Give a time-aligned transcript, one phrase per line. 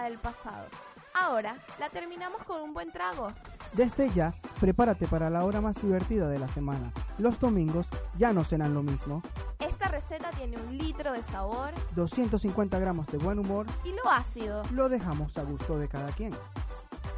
[0.00, 0.68] Del pasado.
[1.12, 3.28] Ahora la terminamos con un buen trago.
[3.74, 6.90] Desde ya, prepárate para la hora más divertida de la semana.
[7.18, 7.86] Los domingos
[8.16, 9.22] ya no serán lo mismo.
[9.58, 14.62] Esta receta tiene un litro de sabor 250 gramos de buen humor y lo ácido.
[14.72, 16.32] lo dejamos a gusto de cada quien.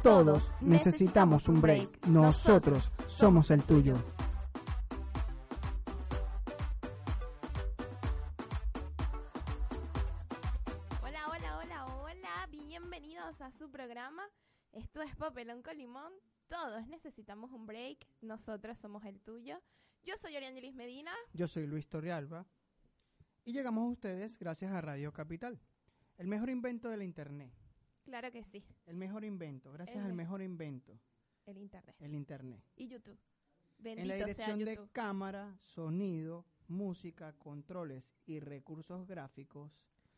[0.03, 2.07] Todos necesitamos un break.
[2.07, 3.95] Nosotros somos el tuyo.
[13.79, 14.23] Programa.
[14.71, 16.13] Esto es Papelón con Limón.
[16.47, 18.07] Todos necesitamos un break.
[18.21, 19.61] Nosotros somos el tuyo.
[20.03, 21.11] Yo soy Oriangelis Medina.
[21.33, 22.45] Yo soy Luis Torrealba
[23.43, 25.59] y llegamos a ustedes gracias a Radio Capital,
[26.17, 27.51] el mejor invento de la Internet.
[28.05, 28.63] Claro que sí.
[28.85, 30.97] El mejor invento, gracias El al me- mejor invento,
[31.45, 31.95] El internet.
[31.99, 32.63] el Internet.
[32.77, 33.19] Y YouTube.
[33.83, 39.69] En la Bendito sea dirección de cámara, sonido, música, controles y recursos gráficos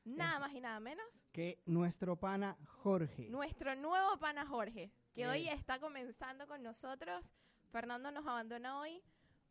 [0.08, 1.06] Nada más y nada menos.
[1.32, 3.30] que nuestro pana Jorge.
[3.30, 5.30] Nuestro nuevo pana Jorge, que Bien.
[5.30, 7.24] hoy está comenzando con nosotros.
[7.72, 9.02] Fernando nos abandona hoy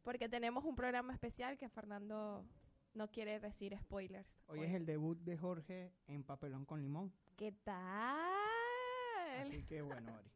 [0.03, 2.45] porque tenemos un programa especial que Fernando
[2.95, 4.27] no quiere decir spoilers.
[4.47, 7.13] Hoy es el debut de Jorge en Papelón con Limón.
[7.37, 8.17] ¿Qué tal?
[9.43, 10.31] Así que bueno, Ori.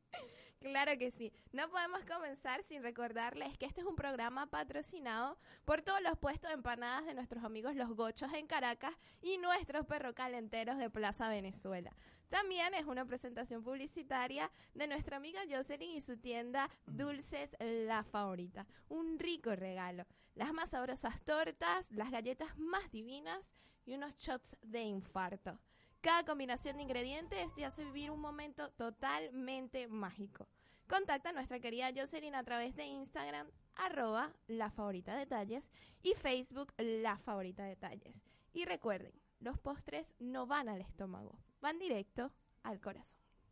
[0.83, 1.31] Claro que sí.
[1.53, 6.48] No podemos comenzar sin recordarles que este es un programa patrocinado por todos los puestos
[6.48, 11.95] de empanadas de nuestros amigos los gochos en Caracas y nuestros perrocalenteros de Plaza Venezuela.
[12.31, 18.67] También es una presentación publicitaria de nuestra amiga Jocelyn y su tienda Dulces La Favorita.
[18.89, 20.06] Un rico regalo.
[20.34, 25.59] Las más sabrosas tortas, las galletas más divinas y unos shots de infarto.
[26.00, 30.49] Cada combinación de ingredientes te hace vivir un momento totalmente mágico.
[30.91, 33.47] Contacta a nuestra querida Jocelyn a través de Instagram,
[33.77, 35.62] arroba la favorita detalles
[36.03, 38.12] y Facebook la favorita detalles.
[38.53, 42.33] Y recuerden, los postres no van al estómago, van directo
[42.65, 43.06] al corazón.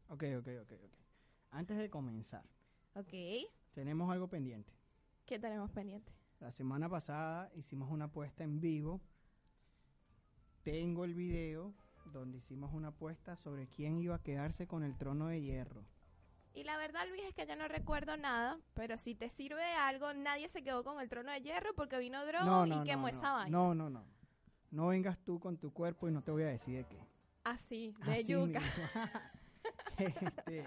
[0.08, 0.94] Ok, ok, ok, ok.
[1.52, 2.44] Antes de comenzar,
[2.96, 3.14] ¿Ok?
[3.72, 4.72] tenemos algo pendiente.
[5.24, 6.12] ¿Qué tenemos pendiente?
[6.40, 9.00] La semana pasada hicimos una apuesta en vivo.
[10.64, 11.72] Tengo el video
[12.12, 15.84] donde hicimos una apuesta sobre quién iba a quedarse con el trono de hierro.
[16.58, 19.74] Y la verdad, Luis, es que yo no recuerdo nada, pero si te sirve de
[19.74, 23.02] algo, nadie se quedó con el trono de hierro porque vino Drogon No, y quemó
[23.02, 23.56] no, esa no, vaina.
[23.56, 24.04] no, no, no.
[24.72, 26.98] No vengas tú con tu cuerpo y no te voy a decir de qué.
[27.44, 28.60] Así, de Así yuca.
[29.98, 30.64] Este,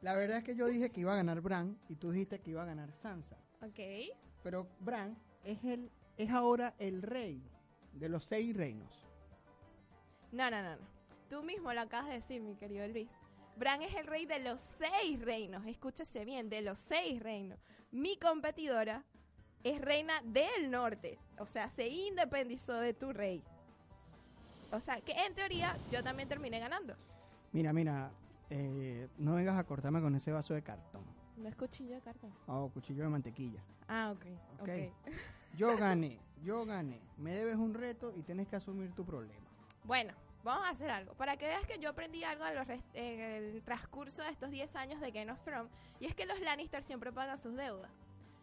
[0.00, 2.52] la verdad es que yo dije que iba a ganar Bran y tú dijiste que
[2.52, 3.36] iba a ganar Sansa.
[3.60, 3.78] Ok.
[4.42, 7.42] Pero Bran es el es ahora el rey
[7.92, 9.06] de los seis reinos.
[10.32, 10.86] No, no, no, no.
[11.28, 13.10] Tú mismo lo acabas de decir, mi querido Luis.
[13.56, 15.66] Bran es el rey de los seis reinos.
[15.66, 17.58] Escúchese bien, de los seis reinos.
[17.90, 19.04] Mi competidora
[19.62, 21.18] es reina del norte.
[21.38, 23.42] O sea, se independizó de tu rey.
[24.72, 26.94] O sea, que en teoría yo también terminé ganando.
[27.52, 28.12] Mira, mira,
[28.48, 31.04] eh, no vengas a cortarme con ese vaso de cartón.
[31.36, 32.32] No es cuchillo de cartón.
[32.46, 33.62] O cuchillo de mantequilla.
[33.88, 34.26] Ah, ok.
[34.60, 34.68] Ok.
[34.68, 35.14] ok.
[35.56, 37.00] Yo gané, yo gané.
[37.16, 39.46] Me debes un reto y tienes que asumir tu problema.
[39.84, 40.12] Bueno,
[40.44, 41.14] vamos a hacer algo.
[41.14, 44.76] Para que veas que yo aprendí algo en, los en el transcurso de estos 10
[44.76, 45.70] años de Game of Thrones.
[46.00, 47.90] Y es que los Lannister siempre pagan sus deudas.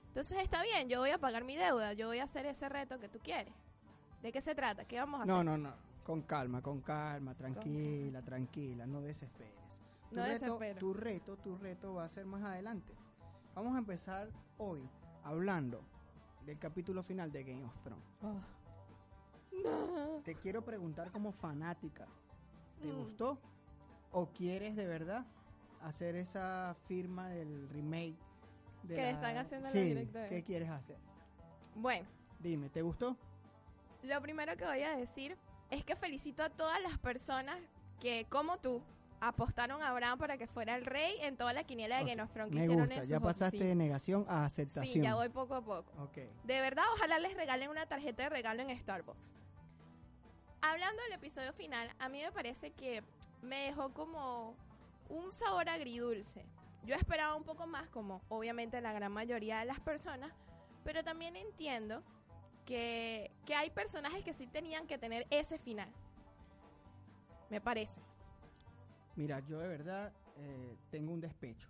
[0.09, 1.94] Entonces está bien, yo voy a pagar mi deuda.
[1.94, 3.53] Yo voy a hacer ese reto que tú quieres.
[4.22, 4.85] ¿De qué se trata?
[4.85, 5.46] ¿Qué vamos a No, hacer?
[5.46, 5.74] no, no.
[6.03, 9.53] Con calma, con calma, tranquila, tranquila, no desesperes.
[10.09, 10.79] Tu No reto, desespero.
[10.79, 12.94] tu reto, tu reto va a ser más adelante.
[13.53, 14.88] Vamos a empezar hoy
[15.24, 15.81] hablando
[16.46, 18.06] del capítulo final de Game of Thrones.
[18.24, 18.40] Oh.
[19.63, 20.22] No.
[20.23, 22.06] Te quiero preguntar como fanática,
[22.81, 22.97] ¿te Mm.
[23.03, 23.40] gustó?
[24.12, 25.26] ¿O quieres de verdad
[25.81, 28.16] hacer esa firma del remake?
[28.84, 30.97] De Que la- están haciendo Sí, directo de- ¿qué quieres hacer?
[31.76, 32.08] Bueno,
[32.40, 33.17] Dime, ¿te gustó?
[34.03, 35.37] lo primero que voy a decir
[35.70, 37.58] es que felicito a todas las personas
[37.99, 38.81] que, como tú,
[39.20, 42.22] apostaron a Bran para que fuera el rey en toda la quiniela de Ok, Game
[42.22, 44.93] of Thrones que Me hicieron gusta, en ya pasaste de negación a aceptación.
[44.93, 45.91] Sí, ya voy poco a poco.
[46.03, 46.17] Ok.
[46.46, 49.31] De verdad, ojalá les regalen una tarjeta de regalo en Starbucks.
[50.61, 53.03] Hablando del episodio final, a mí me parece que
[53.41, 54.55] me dejó como
[55.09, 56.45] un sabor agridulce.
[56.83, 60.33] Yo esperaba un poco más, como obviamente la gran mayoría de las personas,
[60.83, 62.01] pero también entiendo
[62.65, 65.89] que, que hay personajes que sí tenían que tener ese final.
[67.49, 68.01] Me parece.
[69.15, 71.69] Mira, yo de verdad eh, tengo un despecho.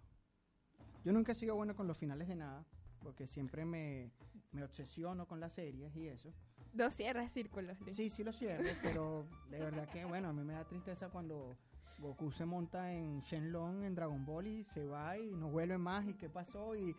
[1.03, 2.65] Yo nunca he sido bueno con los finales de nada,
[3.01, 4.11] porque siempre me,
[4.51, 6.33] me obsesiono con las series y eso.
[6.73, 7.95] No cierras círculos, Luis.
[7.95, 11.55] Sí, sí lo cierro, pero de verdad que, bueno, a mí me da tristeza cuando
[11.99, 16.05] Goku se monta en Shenlong en Dragon Ball y se va y no vuelve más
[16.07, 16.95] y qué pasó y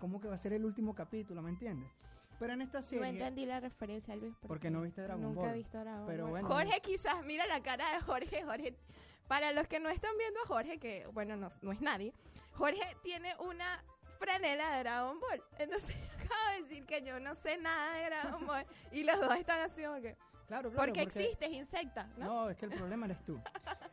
[0.00, 1.88] cómo que va a ser el último capítulo, ¿me entiendes?
[2.38, 3.08] Pero en esta No serie...
[3.10, 4.34] entendí la referencia, Luis.
[4.48, 5.50] Porque no viste Dragon nunca Ball.
[5.50, 6.30] he visto Dragon Pero Ball.
[6.30, 6.48] bueno.
[6.48, 8.42] Jorge quizás, mira la cara de Jorge.
[8.42, 8.74] Jorge,
[9.28, 12.12] para los que no están viendo a Jorge, que bueno, no, no es nadie,
[12.54, 13.84] Jorge tiene una
[14.18, 15.42] franela de Dragon Ball.
[15.58, 15.94] Entonces
[16.30, 19.60] acabo de decir que yo no sé nada de Dragon Ball y los dos están
[19.60, 20.16] así como que...
[20.46, 22.26] Claro, claro, porque, existe, es insecta, ¿no?
[22.26, 23.40] No, es que el problema eres tú.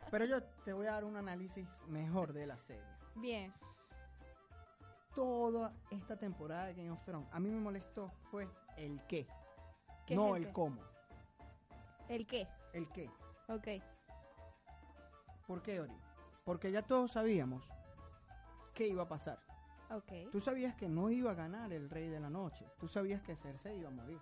[0.10, 2.81] Pero yo te voy a dar un análisis mejor de la serie.
[3.16, 3.54] Bien.
[5.13, 9.28] Toda esta temporada de Game of Thrones, a mí me molestó fue el qué,
[10.07, 10.54] ¿Qué es no el el qué?
[10.54, 10.81] cómo.
[12.10, 12.48] ¿El qué?
[12.74, 13.12] El qué.
[13.50, 13.68] Ok.
[15.45, 15.94] ¿Por qué, Ori?
[16.44, 17.72] Porque ya todos sabíamos
[18.74, 19.40] qué iba a pasar.
[19.89, 20.31] Ok.
[20.31, 22.66] Tú sabías que no iba a ganar el Rey de la Noche.
[22.80, 24.19] Tú sabías que Cersei iba a morir.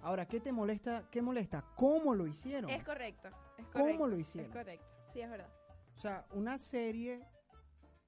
[0.00, 1.08] Ahora, ¿qué te molesta?
[1.10, 1.64] ¿Qué molesta?
[1.74, 2.70] ¿Cómo lo hicieron?
[2.70, 3.28] Es correcto.
[3.56, 4.50] Es ¿Cómo correcto, lo hicieron?
[4.50, 4.86] Es correcto.
[5.12, 5.48] Sí, es verdad.
[5.96, 7.24] O sea, una serie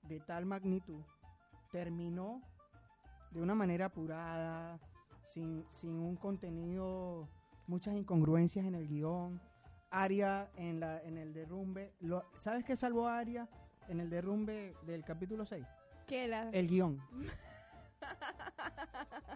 [0.02, 1.00] de tal magnitud
[1.72, 2.42] terminó
[3.32, 4.78] de una manera apurada,
[5.28, 7.28] sin, sin un contenido,
[7.66, 9.40] muchas incongruencias en el guion.
[9.90, 11.92] Aria en, la, en el derrumbe.
[12.00, 13.48] Lo- ¿Sabes qué salvó a Aria
[13.88, 15.66] en el derrumbe del capítulo 6?
[16.10, 16.50] La...
[16.50, 17.00] El guion.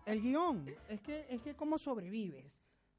[0.06, 0.66] El guion.
[0.88, 2.46] Es que, es que cómo sobrevives.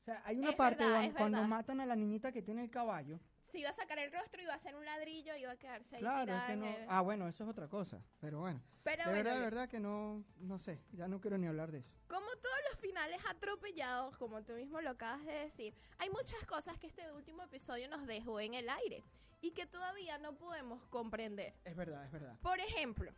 [0.02, 1.50] O sea, hay una Es parte verdad, es cuando verdad.
[1.50, 3.20] matan a la niñita que tiene el caballo.
[3.52, 6.02] Si iba a sacar el rostro, iba a hacer un ladrillo, iba a quedarse ahí
[6.02, 6.66] Claro, es que no.
[6.68, 8.00] el- Ah, bueno, eso es otra cosa.
[8.20, 8.62] Pero bueno.
[8.84, 10.80] Pero de bueno, verdad, de verdad que no, no sé.
[10.92, 11.90] Ya no quiero ni hablar de eso.
[12.08, 16.78] Como todos los finales atropellados, como tú mismo lo acabas de decir, hay muchas cosas
[16.78, 19.04] que este último episodio nos dejó en el aire
[19.42, 21.54] y que todavía no podemos comprender.
[21.64, 22.38] Es verdad, es verdad.
[22.42, 23.12] Por ejemplo,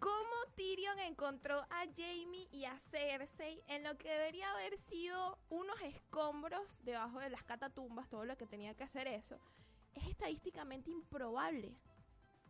[0.00, 5.80] cómo Tyrion encontró a Jamie y a Cersei en lo que debería haber sido unos
[5.82, 9.38] escombros debajo de las catatumbas, todo lo que tenía que hacer eso,
[9.94, 11.76] es estadísticamente improbable.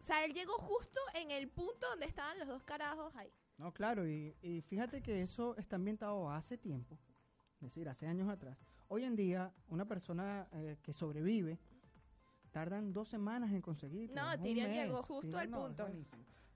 [0.00, 3.30] O sea, él llegó justo en el punto donde estaban los dos carajos ahí.
[3.58, 6.98] No, claro, y, y fíjate que eso está ambientado hace tiempo,
[7.56, 8.56] es decir, hace años atrás.
[8.88, 11.58] Hoy en día, una persona eh, que sobrevive
[12.50, 14.16] tardan dos semanas en conseguirlo.
[14.16, 15.86] No, Tyrion llegó justo Tyrion al no, punto.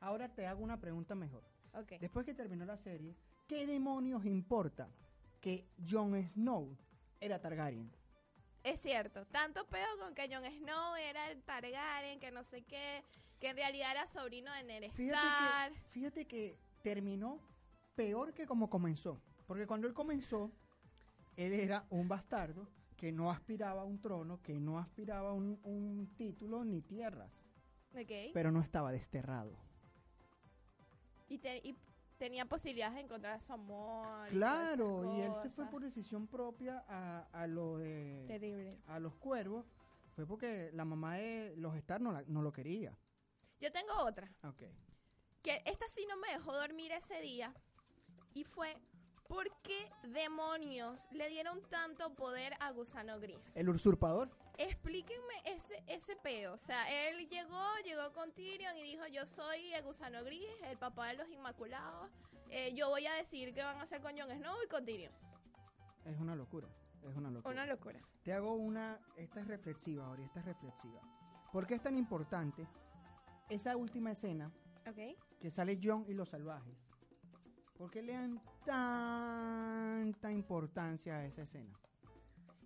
[0.05, 1.43] Ahora te hago una pregunta mejor.
[1.73, 1.93] Ok.
[1.99, 3.17] Después que terminó la serie,
[3.49, 4.87] ¿qué demonios importa
[5.41, 6.77] que Jon Snow
[7.23, 7.91] era Targaryen?
[8.65, 13.03] Es cierto, tanto peo con que Jon Snow era el Targaryen, que no sé qué,
[13.41, 15.73] que en realidad era sobrino de Ned Stark.
[15.73, 17.41] Fíjate que, fíjate que terminó
[17.95, 19.23] peor que como comenzó.
[19.47, 20.53] Porque cuando él comenzó,
[21.35, 22.69] él era un bastardo
[22.99, 27.33] que no aspiraba a un trono, que no aspiraba a un, un título ni tierras,
[27.95, 28.33] Ok.
[28.35, 29.56] pero no estaba desterrado.
[31.35, 31.77] Y, te- y
[32.19, 34.29] tenía posibilidades de encontrar su amor.
[34.29, 38.79] Claro, y él se fue por decisión propia a, a lo de Terrible.
[38.87, 39.67] a los cuervos.
[40.15, 42.97] Fue porque la mamá de los Star no, la- no lo quería.
[43.61, 44.63] Yo tengo otra, Ok.
[45.43, 47.53] que esta sí no me dejó dormir ese día,
[48.33, 48.77] y fue,
[49.27, 53.57] ¿por qué demonios le dieron tanto poder a Gusano Gris?
[53.57, 54.31] El usurpador.
[54.56, 56.55] Explíquenme ese, ese peo.
[56.55, 60.79] O sea, él llegó, llegó con Tyrion y dijo, yo soy el gusano gris, el
[60.79, 62.11] papá de los Inmaculados.
[62.51, 65.13] Eh, yo voy a decir qué van a hacer con Jon Snow y con Tyrion.
[66.05, 66.69] Es una locura.
[67.03, 67.53] Es una locura.
[67.53, 68.01] Una locura.
[68.23, 71.01] Te hago una, esta es reflexiva, Ori, esta es reflexiva.
[71.53, 72.67] ¿Por qué es tan importante
[73.49, 74.51] esa última escena
[74.89, 75.17] ¿Ok?
[75.41, 76.77] que sale John y los salvajes?
[77.77, 81.79] ¿Por qué le dan tanta importancia a esa escena?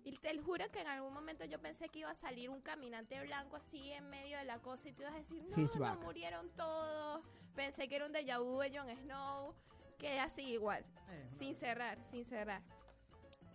[0.03, 3.21] Y te juro que en algún momento yo pensé que iba a salir un caminante
[3.21, 5.81] blanco así en medio de la cosa y tú ibas a decir, no, He's no
[5.81, 5.99] back.
[5.99, 7.23] murieron todos.
[7.55, 9.53] Pensé que era un déjà vu de Jon Snow.
[9.97, 10.85] Quedé así igual.
[11.37, 12.61] Sin cerrar, sin cerrar.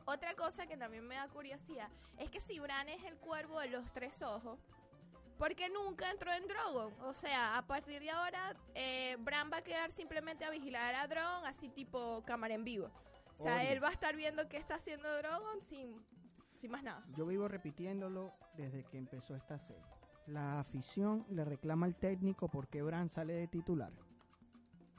[0.04, 3.68] Otra cosa que también me da curiosidad es que si Bran es el cuervo de
[3.68, 4.60] los tres ojos,
[5.38, 6.92] ¿por qué nunca entró en Drogon?
[7.04, 11.06] O sea, a partir de ahora, eh, Bran va a quedar simplemente a vigilar a
[11.08, 12.90] Drogon, así tipo cámara en vivo.
[13.38, 13.70] O sea, Obvio.
[13.70, 16.04] él va a estar viendo qué está haciendo Drogon sin,
[16.64, 17.04] sin más nada.
[17.14, 19.84] Yo vivo repitiéndolo desde que empezó esta serie.
[20.26, 23.92] La afición le reclama al técnico porque Bran sale de titular.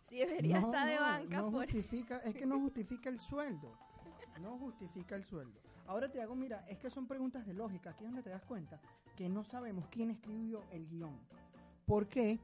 [0.07, 1.63] Sí, debería No, estar de no, banca no por...
[1.63, 3.75] justifica, es que no justifica el sueldo.
[4.41, 5.60] No justifica el sueldo.
[5.88, 7.89] Ahora te hago, mira, es que son preguntas de lógica.
[7.89, 8.79] Aquí es donde te das cuenta
[9.15, 11.19] que no sabemos quién escribió el guion.
[11.88, 12.39] ¿Por qué?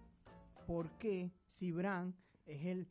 [0.66, 2.16] Porque si Bran
[2.48, 2.88] es el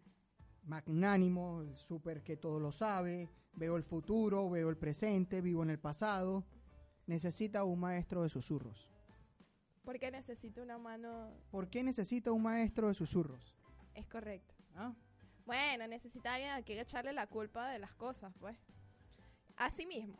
[0.63, 5.71] magnánimo, el súper que todo lo sabe, veo el futuro, veo el presente, vivo en
[5.71, 6.45] el pasado,
[7.07, 8.91] necesita un maestro de susurros.
[9.85, 11.33] Porque necesito una mano.
[11.51, 13.57] ¿Por qué necesita un maestro de susurros?
[13.95, 14.55] Es correcto.
[14.77, 14.95] ¿Ah?
[15.47, 18.57] Bueno, necesita alguien a quien echarle la culpa de las cosas, pues.
[19.57, 20.19] Asimismo,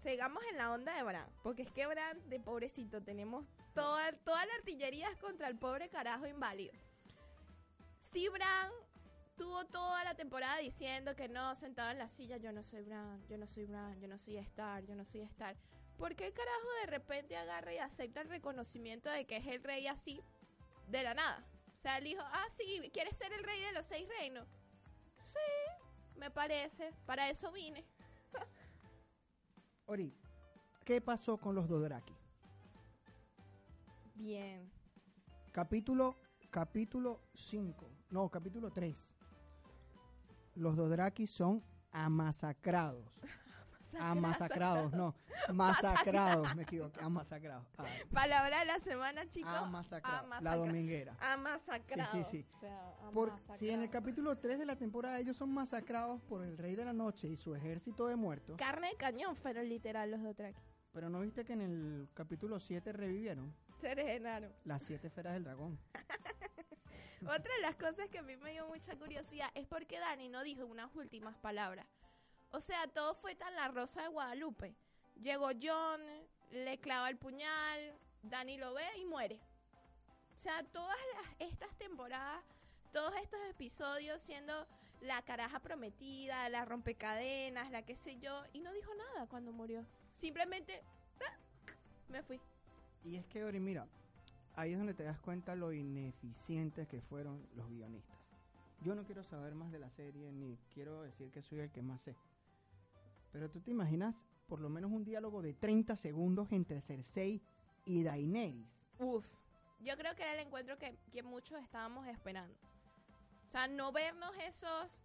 [0.00, 1.28] sigamos en la onda de Bran.
[1.42, 6.26] Porque es que Bran, de pobrecito, tenemos toda, toda la artillería contra el pobre carajo
[6.26, 6.72] inválido.
[8.12, 8.72] Si Bran
[9.42, 13.26] tuvo toda la temporada diciendo que no, sentado en la silla, yo no soy Bran,
[13.26, 15.56] yo no soy Bran, yo no soy Star, yo no soy Star.
[15.98, 19.88] ¿Por qué carajo de repente agarra y acepta el reconocimiento de que es el rey
[19.88, 20.22] así,
[20.86, 21.44] de la nada?
[21.76, 24.46] O sea, él dijo, ah, sí, ¿quieres ser el rey de los seis reinos?
[25.18, 27.84] Sí, me parece, para eso vine.
[29.86, 30.14] Ori,
[30.84, 32.14] ¿qué pasó con los Dothraki?
[34.14, 34.70] Bien.
[35.50, 36.14] Capítulo,
[36.48, 37.90] capítulo 5.
[38.10, 39.12] No, capítulo 3.
[40.54, 43.04] Los Dothraki son amasacrados.
[43.98, 45.14] Amasacrados, no.
[45.52, 46.98] Masacrados, me equivoqué.
[47.02, 47.66] Amasacrados.
[47.76, 49.52] Ah, Palabra de la semana, chicos.
[49.52, 50.42] amasacrados.
[50.42, 51.14] La dominguera.
[51.20, 52.10] Amasacrados.
[52.10, 52.46] Sí, sí, sí.
[52.54, 56.42] O sea, Por, si en el capítulo 3 de la temporada ellos son masacrados por
[56.42, 60.10] el Rey de la Noche y su ejército de muertos, Carne de cañón fueron literal
[60.10, 60.58] los Dothraki.
[60.92, 64.50] pero ¿no viste que en el capítulo 7 revivieron Se regeneraron.
[64.64, 65.78] las siete esferas del dragón?
[67.22, 70.28] Otra de las cosas que a mí me dio mucha curiosidad es por qué Dani
[70.28, 71.86] no dijo unas últimas palabras.
[72.50, 74.74] O sea, todo fue tan la rosa de Guadalupe.
[75.20, 76.00] Llegó John,
[76.50, 79.40] le clava el puñal, Dani lo ve y muere.
[80.34, 82.42] O sea, todas las- estas temporadas,
[82.92, 84.66] todos estos episodios siendo
[85.00, 89.86] la caraja prometida, la rompecadenas, la qué sé yo, y no dijo nada cuando murió.
[90.16, 90.82] Simplemente,
[91.20, 91.36] ah,
[92.08, 92.40] me fui.
[93.04, 93.86] Y es que, Ori, mira,
[94.56, 98.18] ahí es donde te das cuenta lo ineficientes que fueron los guionistas.
[98.82, 101.82] Yo no quiero saber más de la serie, ni quiero decir que soy el que
[101.82, 102.16] más sé.
[103.30, 104.14] Pero tú te imaginas
[104.48, 107.40] por lo menos un diálogo de 30 segundos entre Cersei
[107.86, 108.66] y Daenerys.
[108.98, 109.24] Uf,
[109.80, 112.54] yo creo que era el encuentro que, muchos estábamos esperando.
[113.48, 114.98] O sea, no vernos esos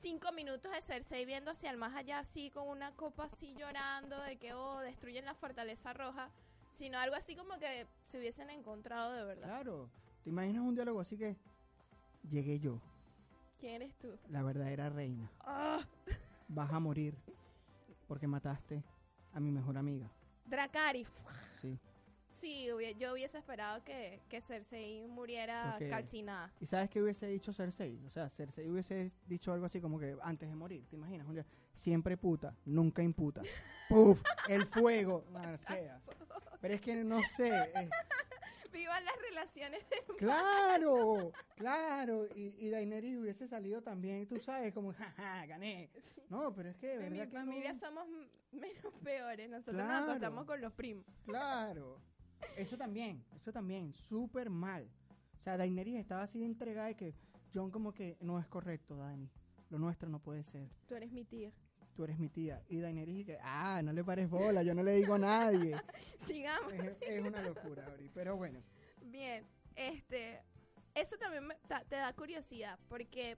[0.00, 4.20] cinco minutos de Cersei viendo hacia el más allá así con una copa así llorando
[4.22, 6.30] de que, oh, destruyen la fortaleza roja,
[6.78, 9.48] sino algo así como que se hubiesen encontrado de verdad.
[9.48, 9.90] Claro,
[10.22, 11.36] te imaginas un diálogo así que
[12.30, 12.80] llegué yo,
[13.58, 14.16] ¿Quién eres tú?
[14.30, 15.28] la verdadera reina.
[15.40, 15.80] Ah,
[16.46, 17.16] Vas a morir
[18.06, 18.82] porque mataste
[19.34, 20.08] a mi mejor amiga.
[20.46, 21.08] Dracarys.
[21.60, 21.78] Sí.
[22.40, 26.52] Sí, yo hubiese esperado que, que Cersei muriera calcinada.
[26.60, 28.00] ¿Y sabes qué hubiese dicho Cersei?
[28.06, 31.26] O sea, Cersei hubiese dicho algo así como que antes de morir, ¿te imaginas?
[31.26, 31.44] Un día,
[31.74, 33.42] siempre puta, nunca imputa.
[33.88, 34.22] ¡Puf!
[34.48, 35.24] El fuego.
[35.56, 36.00] Sea.
[36.60, 37.48] Pero es que no sé.
[37.48, 37.88] eh,
[38.72, 39.80] ¡Vivan las relaciones!
[40.18, 42.26] claro, claro.
[42.34, 45.90] Y, y Daenerys hubiese salido también, tú sabes, como, jaja, gané.
[46.28, 48.08] No, pero es que de En mi que familia no- somos
[48.52, 49.48] menos peores.
[49.50, 51.04] Nosotros nos acostamos con los primos.
[51.24, 52.00] Claro.
[52.56, 54.88] Eso también, eso también, súper mal.
[55.40, 57.14] O sea, Daenerys estaba así de entregada y que
[57.54, 59.28] John como que no es correcto, Dani.
[59.70, 60.68] Lo nuestro no puede ser.
[60.86, 61.52] Tú eres mi tía.
[61.98, 62.62] Tú eres mi tía.
[62.68, 65.74] Y Daenerys que, ah, no le pares bola, yo no le digo a nadie.
[66.24, 66.72] Sigamos.
[66.72, 68.08] es, es una locura, Ori.
[68.14, 68.62] Pero bueno,
[69.00, 70.40] Bien, este,
[70.94, 73.36] eso también me te da curiosidad, porque,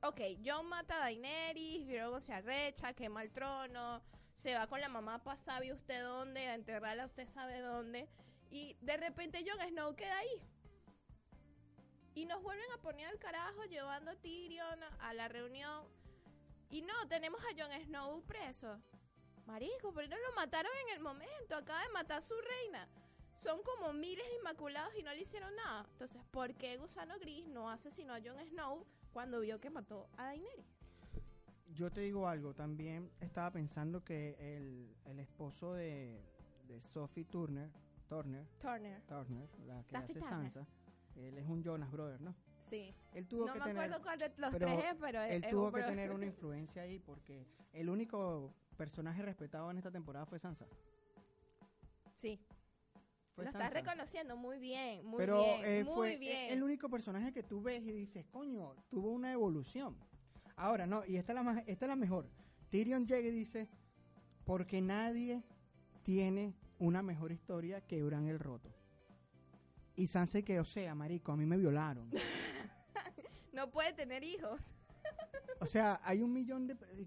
[0.00, 4.00] ok, John mata a Daenerys, luego se arrecha, quema el trono,
[4.34, 8.08] se va con la mamá para sabe usted dónde, a enterrarla usted sabe dónde,
[8.48, 10.40] y de repente Jon Snow queda ahí.
[12.14, 15.95] Y nos vuelven a poner al carajo llevando a Tyrion a la reunión.
[16.70, 18.80] Y no, tenemos a Jon Snow preso.
[19.46, 22.88] Marico, pero no lo mataron en el momento, acaba de matar a su reina
[23.38, 25.86] son como miles inmaculados y no le hicieron nada.
[25.92, 30.24] Entonces, ¿por qué Gusano Gris no asesinó a Jon Snow cuando vio que mató a
[30.24, 30.76] Daenerys?
[31.76, 32.54] yo te digo algo.
[32.54, 36.20] También estaba pensando que el, el esposo de,
[36.66, 37.70] de Sophie Turner,
[38.08, 39.02] Turner, Turner.
[39.02, 40.28] Turner, la que hace Turner.
[40.28, 40.66] Sansa,
[41.16, 42.34] él es un Jonas Brother, ¿no?
[42.68, 42.94] Sí.
[43.14, 43.82] Él tuvo No que me tener...
[43.82, 46.82] acuerdo cuál de los pero tres es, pero él es tuvo que tener una influencia
[46.82, 50.66] ahí porque el único personaje respetado en esta temporada fue Sansa.
[52.14, 52.40] Sí.
[53.34, 53.66] Fue lo Sansa.
[53.68, 56.50] estás reconociendo muy bien, muy Pero bien, eh, muy fue bien.
[56.50, 59.96] el único personaje que tú ves y dices, coño, tuvo una evolución.
[60.56, 62.30] Ahora, no, y esta es la, más, esta es la mejor.
[62.70, 63.68] Tyrion llega y dice,
[64.44, 65.42] porque nadie
[66.02, 68.70] tiene una mejor historia que Bran el Roto.
[69.96, 72.10] Y Sansa que, o sea, marico, a mí me violaron.
[73.56, 74.60] No puede tener hijos.
[75.60, 76.76] O sea, hay un millón de...
[76.98, 77.06] y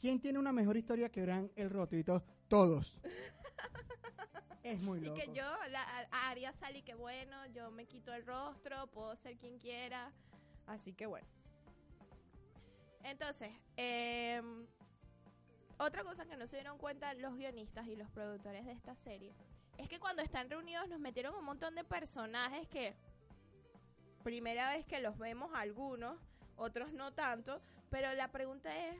[0.00, 1.94] ¿Quién tiene una mejor historia que Bran el Roto?
[1.94, 3.02] Y todos, todos.
[4.62, 5.14] Es muy Y loco.
[5.16, 9.14] que yo, la, a- Arya sale y que bueno, yo me quito el rostro, puedo
[9.16, 10.10] ser quien quiera.
[10.66, 11.28] Así que bueno.
[13.02, 14.66] Entonces, em,
[15.78, 19.34] otra cosa que no se dieron cuenta los guionistas y los productores de esta serie
[19.76, 22.94] es que cuando están reunidos nos metieron un montón de personajes que
[24.22, 26.18] primera vez que los vemos algunos,
[26.56, 27.60] otros no tanto,
[27.90, 28.96] pero la pregunta es,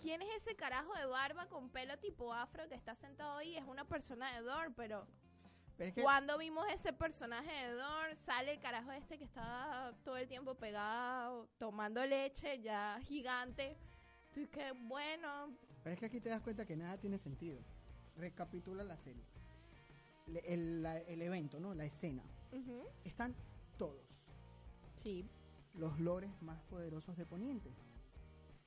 [0.00, 3.56] ¿quién es ese carajo de barba con pelo tipo afro que está sentado ahí?
[3.56, 5.06] Es una persona de Dor, pero
[5.76, 9.94] Pero es que, cuando vimos ese personaje de Dor, sale el carajo este que está
[10.04, 13.76] todo el tiempo pegado, tomando leche, ya gigante.
[14.34, 17.60] Tú que bueno, pero es que aquí te das cuenta que nada tiene sentido.
[18.16, 19.22] Recapitula la serie.
[20.44, 20.84] El,
[21.22, 21.72] evento, ¿no?
[21.74, 22.22] La escena.
[23.04, 23.34] Están
[23.78, 24.17] todos.
[24.98, 25.26] Sí,
[25.74, 27.70] los lores más poderosos de Poniente.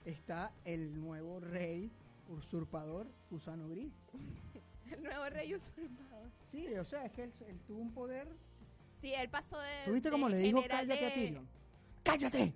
[0.05, 1.91] Está el nuevo rey
[2.27, 3.93] usurpador Gusano Gris.
[4.91, 6.29] el nuevo rey usurpador.
[6.51, 8.27] Sí, o sea, es que él, él tuvo un poder.
[9.01, 9.85] Sí, él pasó de.
[9.85, 11.47] ¿Tuviste cómo le dijo cállate a Tyrion?
[12.03, 12.53] ¡Cállate!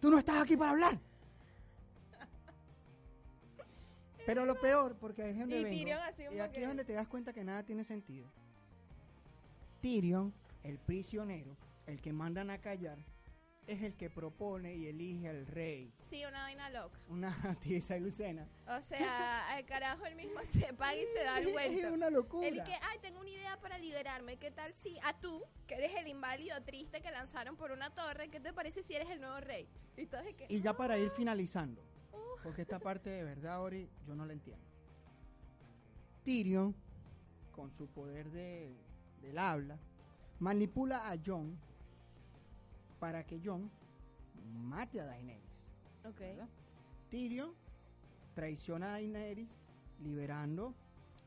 [0.00, 0.98] ¡Tú no estás aquí para hablar!
[4.26, 6.68] Pero lo peor, porque ahí es donde Y vengo, Tyrion así y aquí que- es
[6.68, 8.28] donde te das cuenta que nada tiene sentido.
[9.80, 10.32] Tyrion,
[10.62, 11.56] el prisionero,
[11.86, 12.98] el que mandan a callar,
[13.66, 15.92] es el que propone y elige al rey.
[16.08, 17.00] Sí, una vaina loca.
[17.08, 18.46] Una tiesa y Lucena.
[18.68, 21.92] O sea, al carajo él mismo se paga y se da el Es vuelto.
[21.94, 22.46] una locura.
[22.46, 24.36] El que, ay, tengo una idea para liberarme.
[24.36, 28.28] ¿Qué tal si a tú, que eres el inválido triste que lanzaron por una torre,
[28.28, 29.68] qué te parece si eres el nuevo rey?
[29.96, 31.82] Y todo es que, Y ya para ir finalizando,
[32.44, 34.64] porque esta parte de verdad, Ori, yo no la entiendo.
[36.22, 36.74] Tyrion,
[37.52, 38.76] con su poder de,
[39.22, 39.78] del habla,
[40.38, 41.58] manipula a Jon
[42.98, 43.70] para que Jon
[44.52, 45.50] mate a Daenerys.
[46.04, 46.18] ok.
[46.18, 46.48] ¿verdad?
[47.10, 47.52] Tyrion
[48.34, 49.48] traiciona a Daenerys
[50.02, 50.74] liberando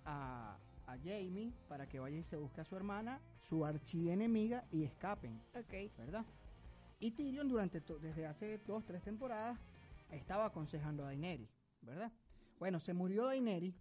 [0.05, 0.57] a,
[0.87, 5.41] a Jaime para que vaya y se busque a su hermana, su archienemiga y escapen.
[5.55, 5.91] Ok.
[5.97, 6.25] ¿verdad?
[6.99, 9.57] Y Tyrion durante desde hace dos, tres temporadas
[10.11, 11.49] estaba aconsejando a Daenerys,
[11.81, 12.11] ¿verdad?
[12.59, 13.75] Bueno, se murió Daenerys.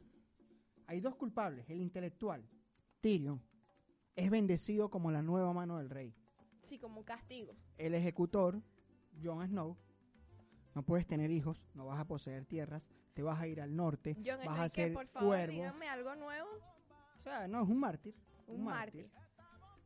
[0.87, 2.49] Hay dos culpables, el intelectual,
[3.00, 3.42] Tyrion,
[4.16, 6.14] es bendecido como la nueva mano del rey.
[6.68, 7.54] Sí, como un castigo.
[7.78, 8.60] El ejecutor,
[9.22, 9.76] Jon Snow,
[10.74, 12.83] no puedes tener hijos, no vas a poseer tierras,
[13.14, 15.52] te vas a ir al norte, John vas a ser por favor, cuervo.
[15.52, 16.48] díganme algo nuevo.
[17.18, 18.14] O sea, no, es un mártir.
[18.46, 19.11] Un, mártir.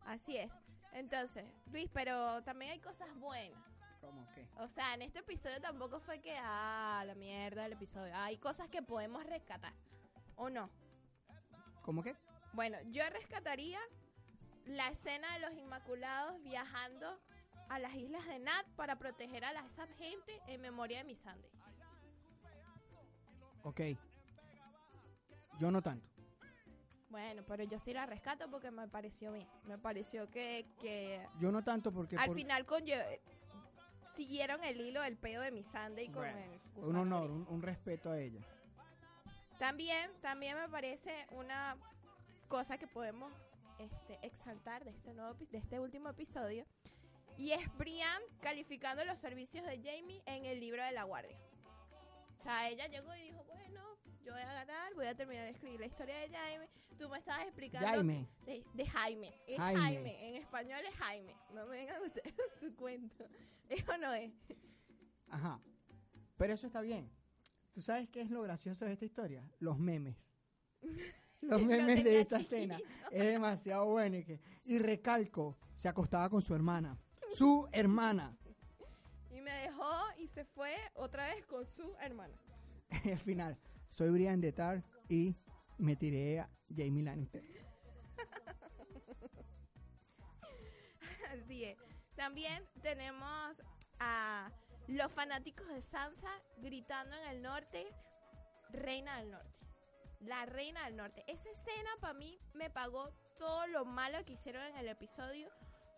[0.05, 0.51] Así es.
[0.93, 3.59] Entonces, Luis, pero también hay cosas buenas.
[4.01, 4.47] ¿Cómo qué?
[4.59, 8.13] O sea, en este episodio tampoco fue que, ah, la mierda del episodio.
[8.17, 9.73] Hay cosas que podemos rescatar.
[10.37, 10.69] ¿O no?
[11.83, 12.17] ¿Cómo qué?
[12.53, 13.79] Bueno, yo rescataría
[14.67, 17.19] la escena de los Inmaculados viajando
[17.69, 21.17] a las islas de Nat para proteger a la, esa gente en memoria de mi
[21.17, 21.49] Sandy.
[23.65, 23.81] Ok.
[25.59, 26.09] Yo no tanto.
[27.11, 29.47] Bueno, pero yo sí la rescato porque me pareció bien.
[29.67, 33.21] Me pareció que, que Yo no tanto porque al por- final conlle-
[34.17, 38.11] siguieron el hilo del pedo de mi Sandy con Bueno, el un honor, un respeto
[38.11, 38.41] a ella.
[39.59, 41.77] También, también me parece una
[42.49, 43.33] cosa que podemos
[43.79, 46.67] este, exaltar de este nuevo de este último episodio.
[47.39, 51.39] Y es Brian calificando los servicios de Jamie en el libro de la guardia.
[52.39, 53.81] O sea, ella llegó y dijo, bueno,
[54.25, 56.69] yo voy a ganar, voy a terminar de escribir la historia de Jaime.
[56.99, 57.87] Tú me estabas explicando...
[57.87, 58.29] Jaime.
[58.45, 59.41] De, de Jaime.
[59.47, 59.81] Es Jaime.
[59.81, 60.29] Jaime.
[60.29, 61.37] En español es Jaime.
[61.55, 63.25] No me vengan ustedes con su cuento.
[63.69, 64.33] Eso no es.
[65.29, 65.61] Ajá.
[66.37, 67.11] Pero eso está bien.
[67.73, 69.49] ¿Tú sabes qué es lo gracioso de esta historia?
[69.61, 70.31] Los memes.
[71.43, 72.77] Los Lo memes de esa escena.
[72.77, 72.95] chiquito.
[73.11, 74.17] Es demasiado bueno.
[74.17, 76.99] Y, que, y recalco, se acostaba con su hermana.
[77.35, 78.37] Su hermana.
[79.31, 82.35] Y me dejó y se fue otra vez con su hermana.
[83.05, 83.59] Al final,
[83.91, 85.37] soy Brian de Tar y
[85.79, 87.43] me tiré a Jamie Lannister.
[91.33, 91.79] Así es.
[92.15, 93.57] También tenemos
[93.99, 94.51] a
[94.87, 97.87] los fanáticos de Sansa gritando en el norte,
[98.71, 99.62] Reina del Norte.
[100.23, 101.25] La Reina del Norte.
[101.27, 105.49] Esa escena para mí me pagó todo lo malo que hicieron en el episodio.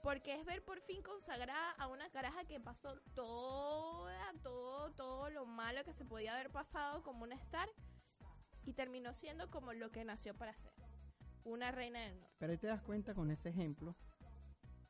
[0.02, 5.46] Porque es ver por fin consagrada a una caraja que pasó toda, todo, todo lo
[5.46, 7.68] malo que se podía haber pasado como una Star.
[8.66, 10.72] Y terminó siendo como lo que nació para ser.
[11.44, 12.36] Una reina del norte.
[12.38, 13.94] Pero ahí te das cuenta con ese ejemplo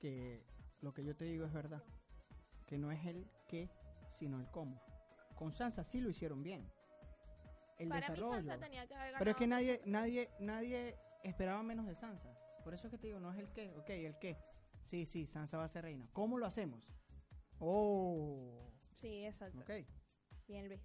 [0.01, 0.45] que
[0.81, 1.83] lo que yo te digo es verdad.
[2.67, 3.69] Que no es el qué,
[4.19, 4.81] sino el cómo.
[5.35, 6.71] Con Sansa sí lo hicieron bien.
[7.79, 8.43] El para mí desarrollo.
[8.45, 9.19] Sansa tenía que haber ganado.
[9.19, 12.33] Pero es que nadie, nadie, nadie esperaba menos de Sansa.
[12.63, 14.39] Por eso es que te digo, no es el qué, ok, el qué.
[14.87, 16.09] Sí, sí, Sansa va a ser reina.
[16.13, 16.89] ¿Cómo lo hacemos?
[17.59, 19.59] Oh, Sí, exacto.
[19.61, 19.87] ok.
[20.47, 20.81] Bien, Luis.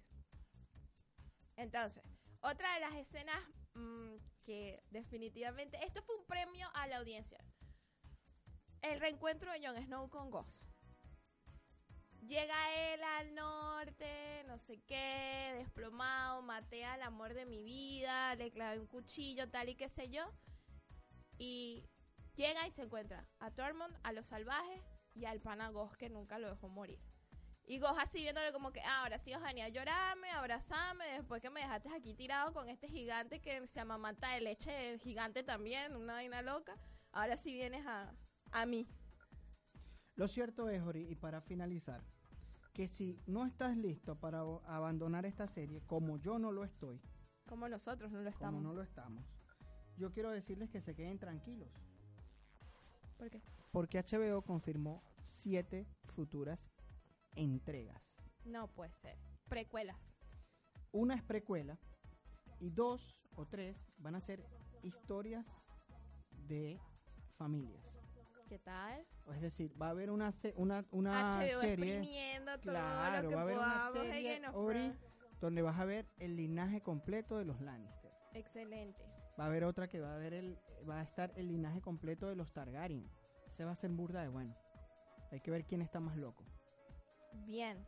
[1.56, 2.02] Entonces,
[2.40, 3.40] otra de las escenas
[3.74, 5.82] mm, que definitivamente...
[5.84, 7.38] Esto fue un premio a la audiencia.
[8.82, 10.69] El reencuentro de Jon Snow con Ghost.
[12.30, 18.52] Llega él al norte, no sé qué, desplomado, maté al amor de mi vida, le
[18.52, 20.22] clavé un cuchillo, tal y qué sé yo.
[21.38, 21.84] y
[22.36, 24.80] llega y se encuentra a Tormund, a los salvajes
[25.16, 27.00] y al pana Ghost que nunca lo dejó morir.
[27.66, 31.42] Y Ghost así viéndole como que, ah, ahora sí os venía a llorarme, abrazarme, después
[31.42, 35.42] que me dejaste aquí tirado con este gigante que se amamanta de leche el gigante
[35.42, 36.76] también, una vaina loca.
[37.10, 38.14] Ahora sí vienes a,
[38.52, 38.86] a mí.
[40.14, 42.04] Lo cierto es, Ori, y para finalizar,
[42.80, 46.98] que si no estás listo para abandonar esta serie, como yo no lo estoy,
[47.46, 48.62] Como nosotros no lo como estamos.
[48.62, 49.22] no lo estamos,
[49.98, 51.68] yo quiero decirles que se queden tranquilos,
[53.18, 53.42] ¿Por qué?
[53.70, 56.58] porque HBO confirmó siete futuras
[57.34, 58.00] entregas.
[58.46, 59.18] No puede ser.
[59.50, 59.98] Precuelas.
[60.90, 61.78] Una es precuela
[62.60, 64.42] y dos o tres van a ser
[64.82, 65.44] historias
[66.48, 66.80] de
[67.36, 67.84] familias.
[68.50, 69.06] ¿Qué tal?
[69.32, 72.02] Es decir, va a haber una, se- una, una HBO serie...
[72.44, 74.92] todo Claro, lo que va a haber una podamos serie, Ori,
[75.40, 78.10] donde vas a ver el linaje completo de los Lannister.
[78.34, 79.04] Excelente.
[79.38, 80.58] Va a haber otra que va a ver el,
[80.88, 83.08] va a estar el linaje completo de los Targaryen.
[83.56, 84.56] Se va a hacer burda de bueno.
[85.30, 86.44] Hay que ver quién está más loco.
[87.46, 87.86] Bien.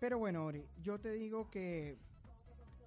[0.00, 1.98] Pero bueno, Ori, yo te digo que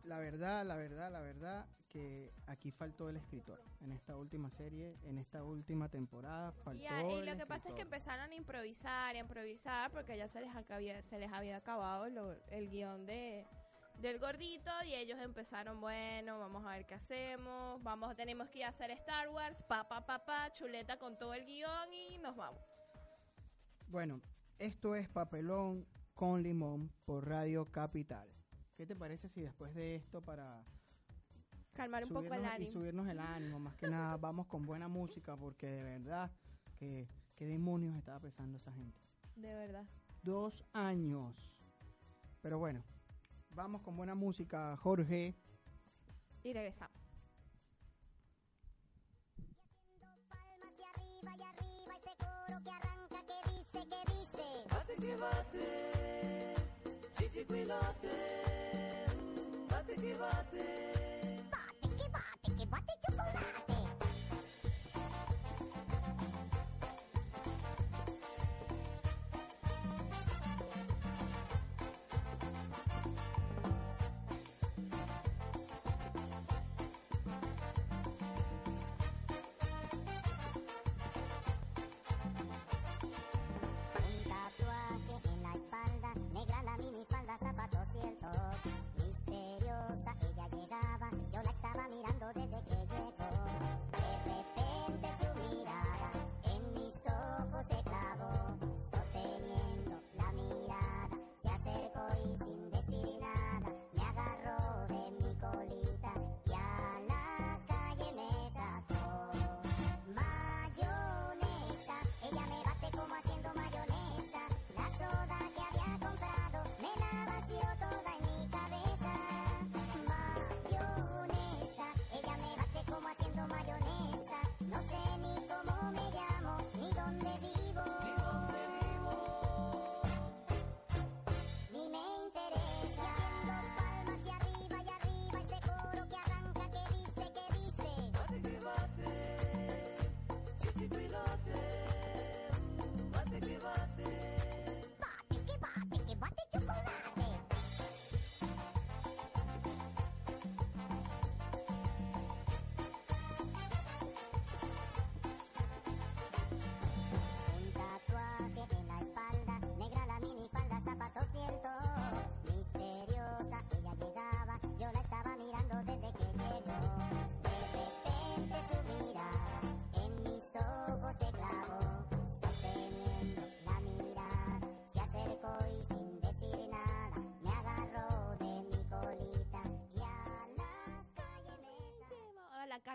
[0.03, 3.61] la verdad, la verdad, la verdad, que aquí faltó el escritor.
[3.81, 7.69] En esta última serie, en esta última temporada, faltó Y, a- y lo que pasa
[7.69, 11.31] es que empezaron a improvisar y a improvisar porque ya se les, acabía, se les
[11.31, 13.45] había acabado lo- el guion de
[13.97, 18.65] del gordito y ellos empezaron, bueno, vamos a ver qué hacemos, vamos, tenemos que ir
[18.65, 22.35] a hacer Star Wars, pa, pa, pa, pa, chuleta con todo el guion y nos
[22.35, 22.61] vamos.
[23.87, 24.21] Bueno,
[24.59, 28.29] esto es Papelón con Limón por Radio Capital.
[28.75, 30.63] ¿Qué te parece si después de esto para
[31.77, 32.71] Calmar un poco el subirnos, y ánimo.
[32.71, 36.31] subirnos el ánimo, más que nada vamos con buena música porque de verdad
[36.75, 38.99] que qué demonios estaba pensando esa gente.
[39.35, 39.85] De verdad.
[40.23, 41.53] Dos años.
[42.41, 42.83] Pero bueno,
[43.51, 45.35] vamos con buena música, Jorge.
[46.41, 46.97] Y regresamos.
[50.29, 54.27] palmas y arriba y arriba ese coro que arranca que dice que dice
[60.17, 60.96] bate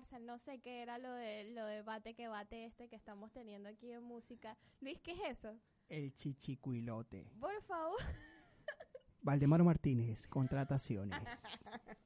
[0.03, 3.31] cárcel, no sé qué era lo de lo de bate que bate este que estamos
[3.33, 4.57] teniendo aquí en música.
[4.81, 5.57] Luis, ¿qué es eso?
[5.89, 7.31] El chichicuilote.
[7.41, 7.99] Por favor.
[9.23, 11.69] Valdemaro Martínez, contrataciones.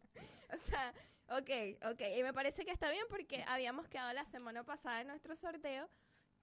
[0.55, 0.95] O sea,
[1.29, 1.51] ok,
[1.91, 2.03] ok.
[2.17, 5.91] Y me parece que está bien porque habíamos quedado la semana pasada en nuestro sorteo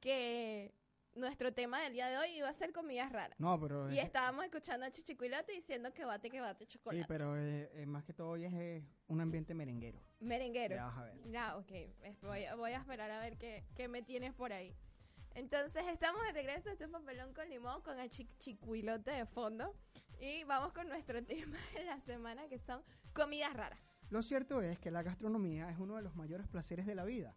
[0.01, 0.73] que
[1.15, 3.39] nuestro tema del día de hoy iba a ser comidas raras.
[3.39, 3.91] No, pero...
[3.91, 7.05] Y es- estábamos escuchando a Chichicuilote diciendo que bate, que bate Sí, chocolate.
[7.07, 9.99] pero eh, eh, más que todo hoy es eh, un ambiente merenguero.
[10.19, 10.75] Merenguero.
[10.75, 11.29] Ya vas a ver.
[11.29, 11.71] Ya, ok.
[12.21, 14.75] Voy, a- voy a esperar a ver qué, qué me tienes por ahí.
[15.35, 16.69] Entonces, estamos de regreso.
[16.69, 19.73] Este es papelón con limón con el chi- chicuilote de fondo.
[20.19, 22.81] Y vamos con nuestro tema de la semana que son
[23.13, 23.79] comidas raras.
[24.09, 27.35] Lo cierto es que la gastronomía es uno de los mayores placeres de la vida.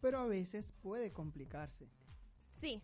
[0.00, 1.90] pero a veces puede complicarse.
[2.60, 2.82] Sí,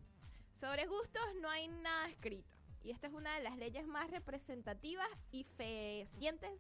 [0.54, 2.48] sobre gustos no hay nada escrito.
[2.82, 6.50] Y esta es una de las leyes más representativas y fehacientes,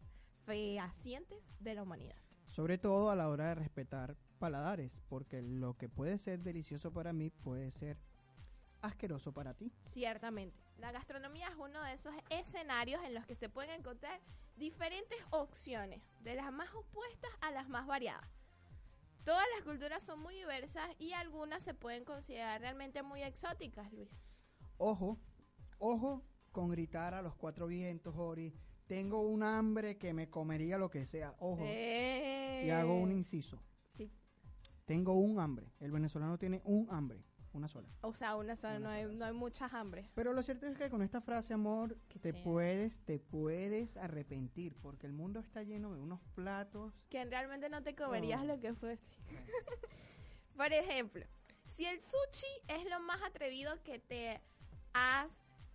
[0.44, 2.16] fehacientes de la humanidad.
[2.48, 7.12] Sobre todo a la hora de respetar paladares, porque lo que puede ser delicioso para
[7.12, 7.98] mí puede ser
[8.80, 9.72] asqueroso para ti.
[9.86, 10.58] Ciertamente.
[10.78, 14.20] La gastronomía es uno de esos escenarios en los que se pueden encontrar
[14.56, 18.28] diferentes opciones, de las más opuestas a las más variadas.
[19.24, 24.10] Todas las culturas son muy diversas y algunas se pueden considerar realmente muy exóticas, Luis.
[24.76, 25.18] Ojo,
[25.78, 28.54] ojo con gritar a los cuatro vientos, Ori.
[28.86, 31.34] Tengo un hambre que me comería lo que sea.
[31.38, 31.64] Ojo.
[31.64, 33.58] Y hago un inciso.
[33.96, 34.12] Sí.
[34.84, 35.72] Tengo un hambre.
[35.80, 37.24] El venezolano tiene un hambre.
[37.54, 37.88] Una sola.
[38.02, 40.08] O sea, una sola, Una no, hay, sola, no hay muchas hambres.
[40.14, 42.44] Pero lo cierto es que con esta frase, amor, Qué te chévere.
[42.44, 46.92] puedes, te puedes arrepentir, porque el mundo está lleno de unos platos.
[47.10, 48.46] Que realmente no te comerías Oh.
[48.46, 49.06] lo que fuese.
[50.56, 51.24] Por ejemplo,
[51.68, 54.40] si el sushi es lo más atrevido que te
[54.92, 55.28] has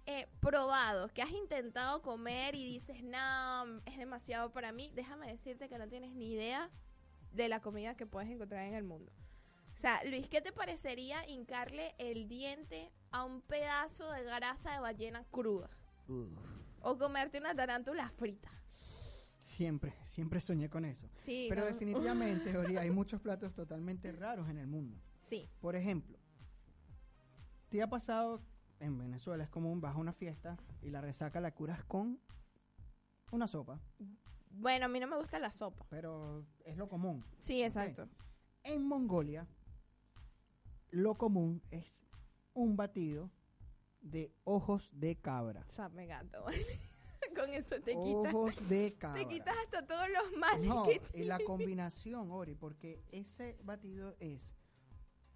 [0.05, 5.69] eh, probado, que has intentado comer y dices, no, es demasiado para mí, déjame decirte
[5.69, 6.69] que no tienes ni idea
[7.33, 9.11] de la comida que puedes encontrar en el mundo.
[9.79, 14.79] O sea, Luis, ¿qué te parecería hincarle el diente a un pedazo de grasa de
[14.79, 15.69] ballena cruda?
[16.81, 18.51] O comerte una tarántula frita.
[18.73, 21.07] Siempre, siempre soñé con eso.
[21.13, 24.97] Sí, Pero definitivamente, Ori, hay muchos platos totalmente raros en el mundo.
[25.29, 25.49] Sí.
[25.61, 26.17] Por ejemplo,
[27.69, 28.41] ¿te ha pasado
[28.81, 29.45] en Venezuela?
[29.45, 32.19] Es común, vas a una fiesta y la resaca la curas con
[33.31, 33.79] una sopa,
[34.49, 35.85] Bueno, a mí no me gusta la sopa.
[35.89, 37.23] pero es lo común.
[37.39, 38.09] Sí, exacto.
[38.63, 39.47] En Mongolia,
[40.91, 41.85] lo común es
[42.53, 43.29] un batido
[44.01, 45.65] de ojos de cabra.
[45.69, 46.45] Sabe gato.
[47.35, 49.21] Con eso te quitas, Ojos de cabra.
[49.21, 54.15] te quitas hasta todos los males No, que y la combinación, Ori, porque ese batido
[54.19, 54.55] es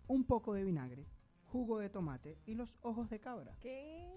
[0.07, 1.07] un poco de vinagre,
[1.45, 3.57] jugo de tomate y los ojos de cabra.
[3.59, 4.07] ¿Qué?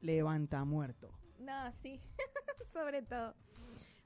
[0.00, 1.16] Levanta muerto.
[1.38, 2.00] No, sí,
[2.72, 3.34] sobre todo.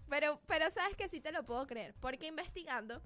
[0.09, 3.03] Pero, pero sabes que sí te lo puedo creer, porque investigando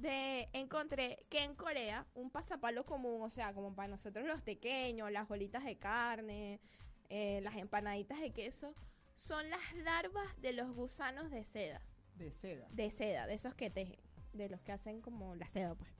[0.00, 5.10] de encontré que en Corea un pasapalo común, o sea, como para nosotros los pequeños,
[5.10, 6.60] las bolitas de carne,
[7.08, 8.74] eh, las empanaditas de queso,
[9.14, 11.80] son las larvas de los gusanos de seda.
[12.14, 12.66] De seda.
[12.70, 13.98] de seda, de esos que tejen,
[14.34, 15.90] de los que hacen como la seda, pues.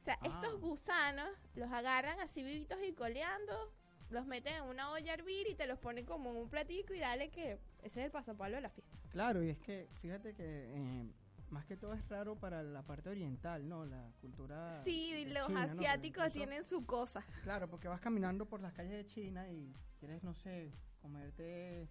[0.00, 0.26] O sea, Ah.
[0.26, 3.72] estos gusanos los agarran así vivitos y coleando,
[4.10, 6.92] los meten en una olla a hervir y te los ponen como en un platico
[6.92, 7.52] y dale que
[7.82, 8.98] ese es el pasapalo de la fiesta.
[9.08, 11.06] Claro, y es que fíjate que eh,
[11.54, 13.86] más que todo es raro para la parte oriental, ¿no?
[13.86, 14.72] La cultura.
[14.84, 15.66] sí, los China, ¿no?
[15.66, 17.24] Porque asiáticos incluso- tienen su cosa.
[17.44, 21.88] Claro, porque vas caminando por las calles de China y quieres, no sé, comerte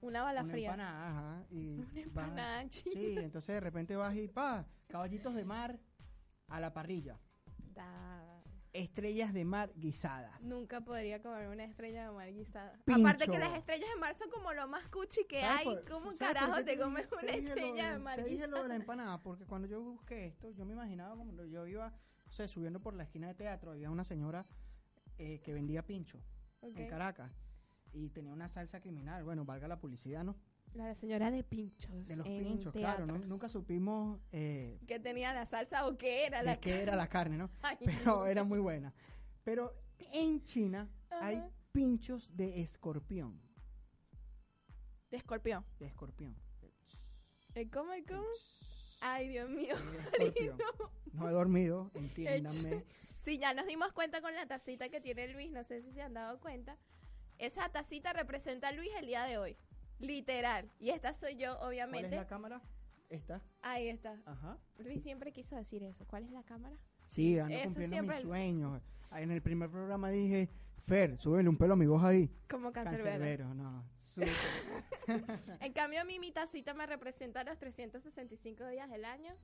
[0.00, 0.70] Una bala una fría.
[0.70, 2.94] empanada, ajá, y Una vas- empanada china.
[2.94, 5.78] Sí, entonces de repente vas y pa, caballitos de mar
[6.48, 7.18] a la parrilla,
[7.74, 8.33] Da.
[8.74, 10.38] Estrellas de mar guisadas.
[10.42, 12.78] Nunca podría comer una estrella de mar guisada.
[12.84, 13.00] Pincho.
[13.00, 15.64] Aparte que las estrellas de mar son como lo más cuchi que ¿Sabes hay.
[15.64, 18.46] por- ¿Cómo ¿sabes por carajo te comes una lo estrella de mar Te dije lo
[18.46, 18.74] de la guisada?
[18.74, 21.94] empanada, porque cuando yo busqué esto, yo me imaginaba como yo iba,
[22.28, 24.44] o sea, subiendo por la esquina de teatro, había una señora
[25.18, 26.18] eh, que vendía pincho
[26.60, 27.30] en Caracas
[27.92, 29.22] y tenía una salsa criminal.
[29.22, 30.34] Bueno, valga la publicidad, ¿no?
[30.74, 32.06] La señora de pinchos.
[32.06, 33.06] De los en pinchos, claro.
[33.06, 37.08] Nunca supimos eh, ¿Qué tenía la salsa o qué era la de qué era la
[37.08, 37.50] carne, ¿no?
[37.62, 38.26] Ay, Pero no.
[38.26, 38.92] era muy buena.
[39.44, 39.72] Pero
[40.12, 43.40] en China hay pinchos de escorpión.
[45.10, 45.64] De escorpión.
[45.78, 46.36] De escorpión.
[47.54, 48.24] ¿El cómo, el cómo?
[49.00, 49.76] Ay, Dios mío.
[51.12, 52.84] No he dormido, entiéndanme.
[53.18, 56.02] Sí, ya nos dimos cuenta con la tacita que tiene Luis, no sé si se
[56.02, 56.76] han dado cuenta.
[57.38, 59.56] Esa tacita representa a Luis el día de hoy.
[59.98, 60.70] Literal.
[60.78, 62.16] Y esta soy yo, ¿Cuál es obviamente.
[62.16, 62.60] la cámara?
[63.10, 63.40] Esta.
[63.62, 64.20] Ahí está.
[64.26, 64.58] Ajá.
[64.78, 66.06] Luis siempre quiso decir eso.
[66.06, 66.76] ¿Cuál es la cámara?
[67.08, 68.82] Sí, ando Eso cumpliendo siempre- mis sueños.
[69.12, 70.48] En el primer programa dije,
[70.86, 72.28] Fer, súbele un pelo a mi voz ahí.
[72.48, 73.04] Como cancerbero.
[73.10, 73.84] Cancerbero, no.
[75.60, 79.34] En cambio, a mí mi tacita me representa los 365 días del año.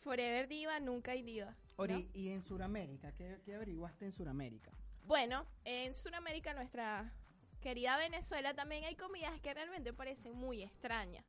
[0.00, 1.50] Forever diva, nunca hay diva.
[1.50, 1.56] ¿no?
[1.76, 3.12] Ori, ¿y en Sudamérica?
[3.12, 4.70] ¿Qué, qué averiguaste en Sudamérica?
[5.04, 7.12] Bueno, en Sudamérica, nuestra
[7.60, 11.24] querida Venezuela, también hay comidas que realmente parecen muy extrañas.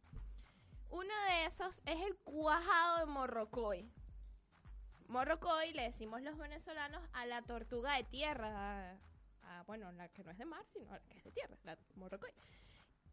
[0.90, 3.90] Uno de esos es el cuajado de morrocoy.
[5.08, 8.98] Morrocoy le decimos los venezolanos a la tortuga de tierra,
[9.44, 11.78] a- bueno, la que no es de mar, sino la que es de tierra, la
[11.96, 12.32] morrocoy.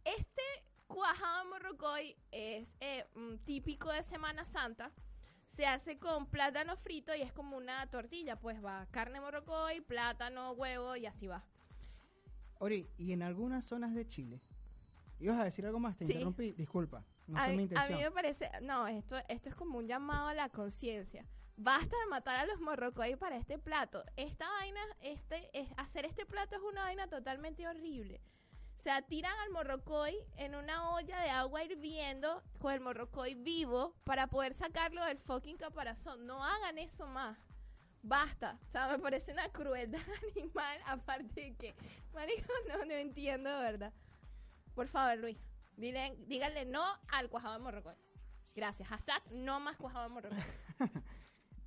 [0.04, 0.42] Este
[0.86, 3.04] cuajado de morrocoy es eh,
[3.44, 4.92] típico de Semana Santa.
[5.48, 10.52] Se hace con plátano frito y es como una tortilla, pues va carne morrocoy, plátano,
[10.52, 11.44] huevo y así va.
[12.60, 14.40] Ori, ¿y en algunas zonas de Chile?
[15.20, 15.96] ¿Ibas a decir algo más?
[15.96, 16.12] Te Sí.
[16.12, 16.52] interrumpí.
[16.52, 18.00] Disculpa, no a, fue mi mí, a mí intención.
[18.02, 21.24] me parece, no, esto, esto es como un llamado a la conciencia.
[21.56, 24.04] Basta de matar a los morrocoy para este plato.
[24.16, 28.20] Esta vaina, este, es, hacer este plato es una vaina totalmente horrible.
[28.76, 33.96] O sea, tiran al morrocoy en una olla de agua hirviendo con el morrocoy vivo
[34.04, 36.24] para poder sacarlo del fucking caparazón.
[36.28, 37.36] No hagan eso más.
[38.02, 38.58] Basta.
[38.66, 40.00] O sea, me parece una crueldad
[40.36, 40.78] animal.
[40.86, 41.74] Aparte de que,
[42.14, 43.92] marico, no, no entiendo de verdad.
[44.74, 45.36] Por favor, Luis,
[45.76, 47.94] dile, díganle no al cuajado de morrocoy.
[48.54, 48.88] Gracias.
[48.88, 50.38] Hashtag no más cuajado de morrocoy.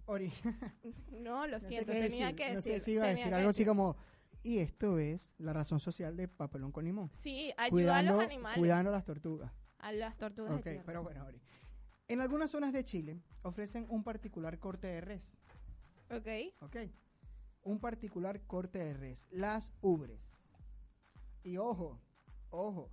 [0.05, 0.31] Ori,
[1.11, 2.73] No, lo no sé siento, qué tenía decir, que no decir.
[2.73, 3.67] sé si iba a decir algo así decir.
[3.67, 3.95] como,
[4.43, 7.09] y esto es la razón social de papelón con limón.
[7.13, 8.57] Sí, ayuda a Cuidando, los animales.
[8.59, 9.51] cuidando a las tortugas.
[9.79, 10.83] A las tortugas de Ok, tierra.
[10.85, 11.41] pero bueno, Ori.
[12.07, 15.31] En algunas zonas de Chile ofrecen un particular corte de res.
[16.11, 16.27] Ok.
[16.61, 16.75] ¿ok?
[17.63, 20.19] Un particular corte de res, las ubres.
[21.43, 21.99] Y ojo,
[22.49, 22.91] ojo,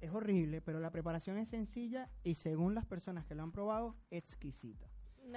[0.00, 3.96] es horrible, pero la preparación es sencilla y según las personas que lo han probado,
[4.10, 4.86] exquisita.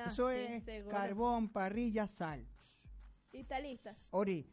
[0.08, 0.96] Eso sí, es seguro.
[0.96, 2.46] carbón, parrilla, sal.
[3.32, 3.96] ¿Y está lista?
[4.10, 4.50] Ori,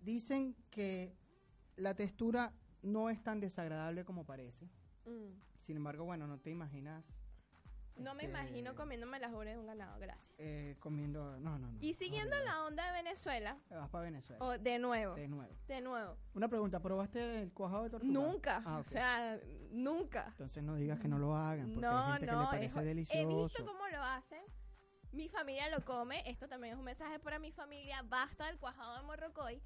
[0.00, 1.14] dicen que
[1.76, 4.66] la textura no es tan desagradable como parece.
[5.04, 5.34] Mm.
[5.66, 7.04] Sin embargo, bueno, no te imaginas.
[8.00, 10.26] No me este, imagino comiéndome las ubres de un ganado, gracias.
[10.38, 11.38] eh, comiendo.
[11.38, 11.78] No, no, no.
[11.80, 12.50] Y siguiendo horrible.
[12.52, 14.44] la onda de Venezuela, Te Vas para Venezuela.
[14.44, 15.52] o de nuevo, De nuevo.
[15.68, 18.12] de nuevo, Una pregunta, ¿probaste el cuajado de tortuga?
[18.12, 19.38] nunca, Ah, o sea,
[19.70, 20.26] nunca.
[20.28, 22.82] Entonces no digas que no lo hagan, porque hay No, gente que no, le parece
[22.84, 23.20] delicioso.
[23.20, 24.42] he visto cómo lo hacen.
[25.12, 26.22] Mi familia lo come.
[26.24, 28.00] Esto también es un mensaje para mi familia.
[28.02, 29.60] Basta del cuajado de morrocoy,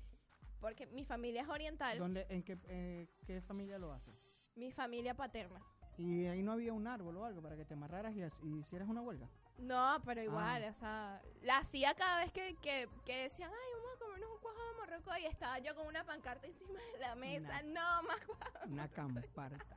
[0.58, 4.10] porque mi familia es oriental, ¿Dónde, ¿En qué, eh, qué familia lo hace?
[4.56, 5.60] mi familia paterna.
[5.96, 8.88] Y ahí no había un árbol o algo para que te amarraras y, y hicieras
[8.88, 9.28] una huelga.
[9.58, 10.70] No, pero igual, Ah.
[10.70, 14.38] o sea, la hacía cada vez que, que, que decían, ay, vamos a comernos un
[14.40, 18.16] cuajado de morrocoy, y estaba yo con una pancarta encima de la mesa, no más
[18.26, 18.66] cuajado.
[18.66, 19.76] Una camparta.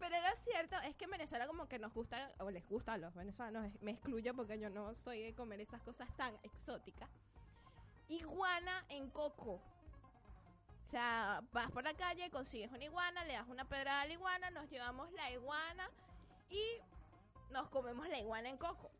[0.00, 2.98] Pero lo cierto es que en Venezuela como que nos gusta, o les gusta a
[2.98, 7.08] los venezolanos, me excluyo porque yo no soy de comer esas cosas tan exóticas.
[8.08, 9.60] Iguana en coco.
[10.88, 14.12] O sea, vas por la calle, consigues una iguana, le das una pedrada a la
[14.14, 15.90] iguana, nos llevamos la iguana
[16.48, 16.62] y
[17.52, 18.90] nos comemos la iguana en coco.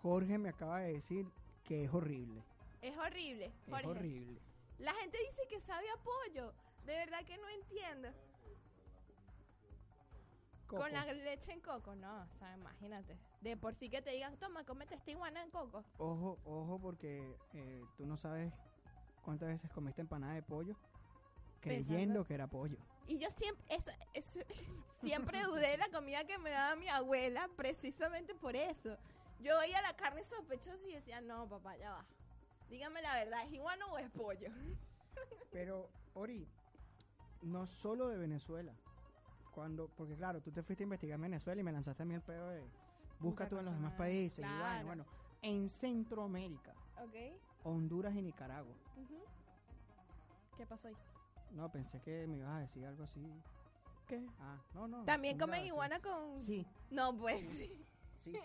[0.00, 1.26] Jorge me acaba de decir
[1.62, 2.42] que es horrible.
[2.80, 3.52] Es horrible.
[3.66, 3.86] Es Jorge.
[3.86, 4.40] horrible.
[4.78, 6.54] La gente dice que sabe a pollo.
[6.86, 8.08] De verdad que no entiendo.
[10.68, 10.84] Coco.
[10.84, 13.18] Con la leche en coco, no, o sea, imagínate.
[13.42, 15.84] De por sí que te digan, toma, cómete esta iguana en coco.
[15.98, 18.54] Ojo, ojo, porque eh, tú no sabes
[19.22, 20.76] cuántas veces comiste empanada de pollo
[21.60, 22.76] creyendo Pensando- que era pollo.
[23.06, 24.40] Y yo siempre, eso, eso-
[25.00, 28.96] siempre dudé de la comida que me daba mi abuela, precisamente por eso.
[29.40, 32.04] Yo veía la carne sospechosa y decía, no, papá, ya va.
[32.68, 34.48] Dígame la verdad, ¿es iguana o es pollo?
[35.52, 36.46] Pero, Ori,
[37.42, 38.72] no solo de Venezuela.
[39.54, 42.14] Cuando, porque claro, tú te fuiste a investigar en Venezuela y me lanzaste a mí
[42.14, 42.64] el pedo de
[43.18, 44.38] busca tú en los demás más, países.
[44.38, 44.86] Y claro.
[44.86, 45.06] bueno, bueno,
[45.42, 47.14] en Centroamérica, ¿Ok?
[47.64, 48.74] Honduras y Nicaragua.
[48.96, 49.22] ujú.
[50.56, 50.96] ¿Qué pasó ahí?
[51.52, 53.20] No, pensé que me ibas a decir algo así.
[54.06, 54.26] ¿Qué?
[54.40, 55.04] Ah, no, no.
[55.04, 55.66] ¿También comen sí.
[55.68, 56.40] iguana con...?
[56.40, 57.86] Sí, No, pues sí.
[58.24, 58.36] sí.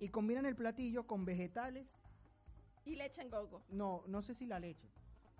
[0.00, 1.86] Y combinan el platillo con vegetales.
[2.84, 3.62] Y leche en coco.
[3.68, 4.88] No, no sé si la leche.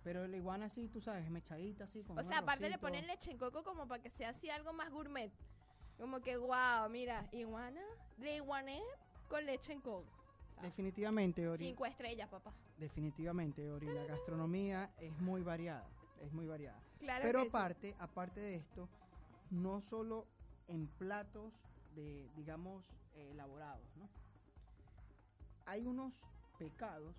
[0.04, 2.02] Pero la iguana sí, tú sabes, mechadita así.
[2.04, 2.86] Con O un sea, aparte le arrocito.
[2.86, 5.32] ponen leche en coco como para que sea así algo más gourmet.
[5.98, 7.80] Como que, wow, mira, iguana,
[8.18, 8.80] le iguané
[9.28, 10.04] con leche en coco.
[10.62, 11.66] Definitivamente, Ori.
[11.66, 12.52] Cinco estrellas, papá.
[12.78, 13.86] Definitivamente, Ori.
[13.86, 15.86] La gastronomía es muy variada.
[16.20, 16.80] Es muy variada.
[17.00, 17.48] Claro Pero que sí.
[17.48, 18.88] aparte, aparte de esto,
[19.50, 20.26] no solo
[20.68, 21.52] en platos
[21.94, 24.08] de, digamos, eh, elaborados, ¿no?
[25.66, 26.20] Hay unos
[26.58, 27.14] pecados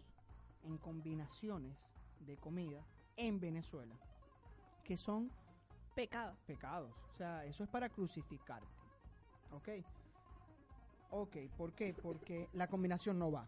[0.63, 1.77] en combinaciones
[2.21, 2.85] de comida
[3.17, 3.95] en Venezuela
[4.83, 5.31] que son
[5.95, 6.35] Pecado.
[6.45, 6.93] pecados.
[7.13, 8.67] O sea, eso es para crucificarte.
[9.51, 9.69] ¿Ok?
[11.15, 11.93] Ok, ¿por qué?
[11.93, 13.47] Porque la combinación no va.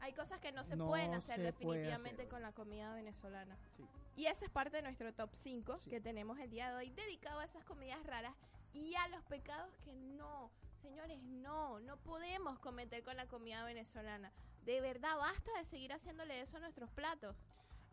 [0.00, 2.28] Hay cosas que no se No pueden hacer se puede definitivamente hacer.
[2.28, 3.56] con la comida venezolana.
[3.76, 3.84] Sí.
[4.16, 5.90] Y eso es parte de nuestro top 5 Sí.
[5.90, 8.34] que tenemos el día de hoy, dedicado a esas comidas raras
[8.72, 10.50] y a los pecados que no,
[10.80, 14.32] señores, no, no podemos cometer con la comida venezolana.
[14.64, 17.36] De verdad, basta de seguir haciéndole eso a nuestros platos.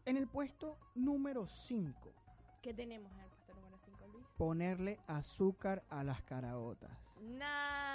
[0.05, 2.13] En el puesto número 5,
[2.61, 4.25] ¿Qué tenemos en el puesto número 5, Luis?
[4.37, 6.91] ponerle azúcar a las caraotas.
[7.21, 7.94] Nah,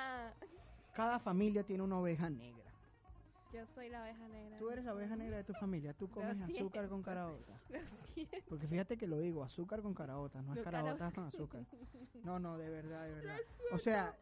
[1.01, 2.71] Cada familia tiene una oveja negra.
[3.55, 4.59] yo soy la oveja negra.
[4.59, 5.95] Tú eres la oveja negra de tu familia.
[5.95, 7.59] Tú comes azúcar con caraotas.
[7.71, 8.37] Lo siento.
[8.51, 11.65] Porque fíjate que lo digo, azúcar con caraotas, no es caraotas con azúcar.
[12.23, 13.39] No, no, de verdad, de verdad.
[13.73, 14.15] O sea,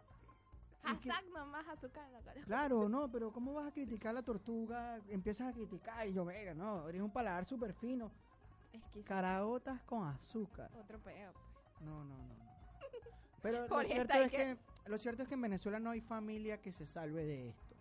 [0.85, 5.01] Hashtag nomás azúcar en la claro, no, pero ¿cómo vas a criticar a la tortuga?
[5.09, 8.13] Empiezas a criticar y yo, venga, no, eres un paladar súper fino.
[9.05, 10.71] Caraotas con azúcar.
[10.79, 11.33] Otro peo.
[11.81, 12.35] No, no, no.
[12.37, 12.48] no.
[13.43, 16.73] Pero lo cierto, es que- lo cierto es que en Venezuela no hay familia que
[16.73, 17.77] se salve de esto.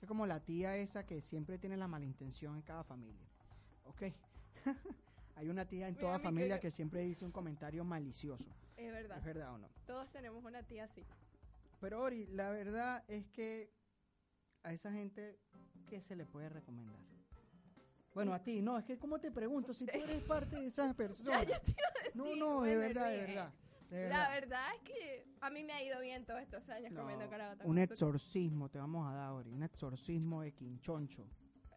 [0.00, 3.26] Es como la tía esa que siempre tiene la malintención en cada familia.
[3.84, 4.02] ¿Ok?
[5.34, 8.50] Hay una tía en Mira, toda mi familia que siempre dice un comentario malicioso.
[8.76, 9.18] Es verdad.
[9.18, 9.68] ¿Es verdad o no?
[9.86, 11.04] Todos tenemos una tía así.
[11.80, 13.72] Pero Ori, la verdad es que
[14.62, 15.38] a esa gente,
[15.88, 17.00] ¿qué se le puede recomendar?
[18.14, 20.94] Bueno, a ti, no, es que como te pregunto, si tú eres parte de esas
[20.94, 21.46] personas.
[21.46, 23.52] Ya, yo te iba a decir, no, no, de verdad, de verdad.
[23.92, 24.66] La verdad.
[24.76, 27.64] es que a mí me ha ido bien todos estos años No, comiendo caraota.
[27.64, 29.50] un exorcismo te vamos a dar, Ori.
[29.50, 31.26] Un exorcismo de quinchoncho,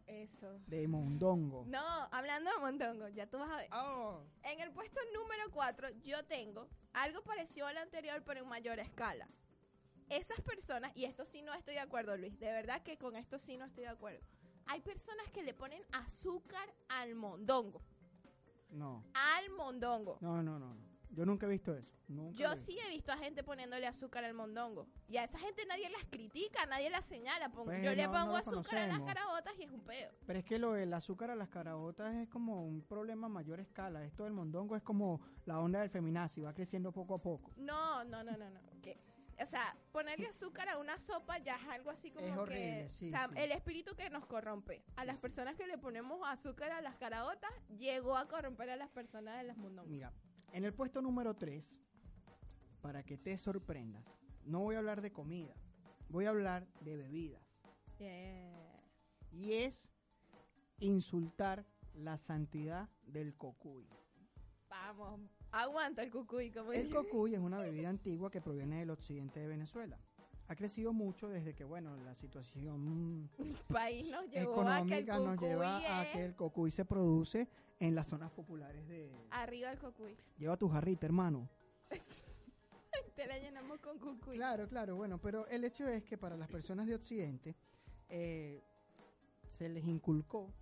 [0.06, 0.58] Eso.
[0.66, 1.64] de mondongo.
[1.66, 3.68] No, hablando de mondongo, ya tú vas a ver.
[3.72, 8.78] Oh, En el puesto número 4 yo tengo algo parecido al anterior pero en mayor
[8.78, 9.28] escala.
[10.08, 13.38] Esas personas, y esto sí no estoy de acuerdo Luis, de verdad que con esto
[13.38, 14.20] sí no estoy de acuerdo.
[14.66, 17.82] Hay personas que le ponen azúcar al mondongo.
[18.70, 20.18] no, Al mondongo.
[20.20, 20.76] no, no, no.
[21.10, 21.92] Yo nunca he visto eso.
[22.08, 22.70] Nunca Yo lo he visto.
[22.72, 24.86] sí he visto a gente poniéndole azúcar al mondongo.
[25.08, 27.48] Y a esa gente nadie las critica, nadie las señala.
[27.50, 29.06] Pon- Pues yo le no, pongo lo azúcar a las conocemos.
[29.14, 30.10] carabotas y es un peo.
[30.26, 33.60] Pero es que lo del azúcar a las carabotas es como un problema a mayor
[33.60, 34.04] escala.
[34.04, 37.52] Esto del mondongo es como la onda del feminazi, va creciendo poco a poco.
[37.56, 38.60] No, no, no, no, no.
[38.82, 38.98] que-
[39.38, 42.38] o sea, ponerle azúcar a una sopa ya es algo así como Es que...
[42.38, 43.34] horrible, sí, o sea, sí.
[43.36, 44.82] el espíritu que nos corrompe.
[44.96, 48.88] A las personas que le ponemos azúcar a las carabotas, llegó a corromper a las
[48.88, 49.90] personas de las mondongas.
[49.90, 50.12] Mira,
[50.52, 51.64] en el puesto número 3,
[52.80, 54.04] para que te sorprendas,
[54.44, 55.54] no voy a hablar de comida,
[56.08, 57.42] voy a hablar de bebidas.
[57.98, 58.80] Yeah.
[59.32, 59.88] Y es
[60.78, 63.86] insultar la santidad del cocuy.
[64.68, 65.20] Vamos,
[65.50, 66.94] aguanta el cucuy, como El dice.
[66.94, 69.98] cocuy es una bebida antigua que proviene del occidente de Venezuela.
[70.48, 75.04] Ha crecido mucho desde que, bueno, la situación El país nos llevó a que el
[75.04, 77.48] económica nos lleva a que el cocuy se produce
[77.80, 79.10] en las zonas populares de...
[79.30, 80.16] arriba el cucuy.
[80.38, 81.48] Lleva tu jarrita, hermano.
[83.16, 84.36] Te la llenamos con cucuy.
[84.36, 87.56] Claro, claro, bueno, pero el hecho es que para las personas de Occidente
[88.08, 88.62] eh,
[89.50, 90.52] se les inculcó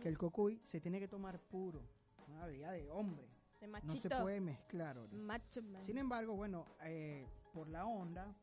[0.00, 1.82] que el cocuy se tiene que tomar puro,
[2.28, 3.28] una bebida de hombre,
[3.60, 4.98] De no se puede mezclar.
[5.82, 8.34] Sin embargo, bueno, eh, por la onda,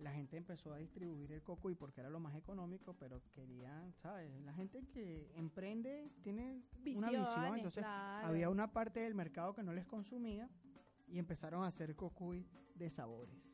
[0.00, 4.30] la gente empezó a distribuir el cocuy porque era lo más económico, pero querían, ¿sabes?
[4.42, 6.62] La gente que emprende tiene
[6.94, 8.28] una visión, entonces claro.
[8.28, 10.48] había una parte del mercado que no les consumía
[11.06, 13.53] y empezaron a hacer cocuy de sabores,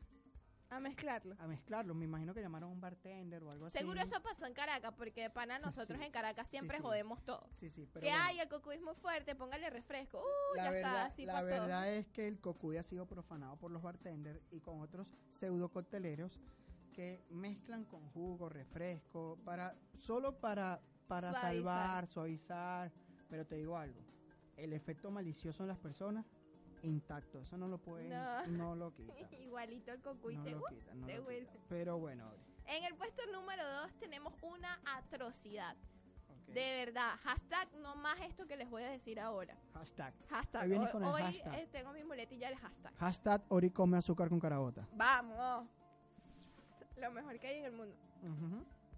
[0.70, 1.34] A mezclarlo.
[1.38, 1.94] a mezclarlo.
[1.94, 3.76] Me imagino que llamaron a un bartender o algo así.
[3.78, 5.58] Seguro eso pasó en Caracas, porque de pana
[5.88, 6.04] nosotros Sí.
[6.06, 6.82] en Caracas siempre sí.
[6.82, 7.48] jodemos todo.
[7.58, 10.18] Sí, sí, pero que bueno, hay, el cocuy es muy fuerte, póngale refresco.
[10.20, 11.46] Uh, la ya verdad, está, así la pasó.
[11.46, 15.68] verdad es que el cocuy ha sido profanado por los bartenders y con otros pseudo
[15.70, 16.40] cocteleros
[16.92, 21.52] que mezclan con jugo, refresco, para solo para, para Suavizar.
[21.54, 22.92] salvar, suavizar.
[23.28, 24.00] Pero te digo algo,
[24.56, 26.26] el efecto malicioso en las personas,
[26.82, 27.40] intacto.
[27.40, 28.46] Eso no lo pueden, No.
[28.48, 29.14] no, lo quita.
[29.38, 30.36] Igualito el cocuy.
[30.36, 31.46] No te- lo uh, quita, no te lo vuelve.
[31.46, 31.64] quita.
[31.68, 32.32] Pero bueno,
[32.66, 35.76] En el puesto número 2 tenemos una atrocidad.
[36.46, 37.16] De verdad.
[37.22, 39.56] Hashtag no más esto que les voy a decir ahora.
[39.74, 40.12] hashtag.
[40.28, 40.62] Hashtag.
[40.62, 41.54] Ahí vienes Hoy, con el hoy, hashtag.
[41.60, 42.92] eh, tengo mi muletilla del hashtag.
[42.96, 44.86] Hashtag Ori come azúcar con carabota.
[44.94, 45.66] Vamos.
[46.96, 47.96] Lo mejor que hay en el mundo.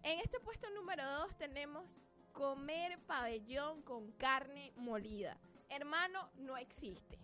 [0.02, 1.94] En este puesto número 2 tenemos
[2.32, 5.36] comer pabellón con carne molida.
[5.68, 7.18] Hermano, no existe.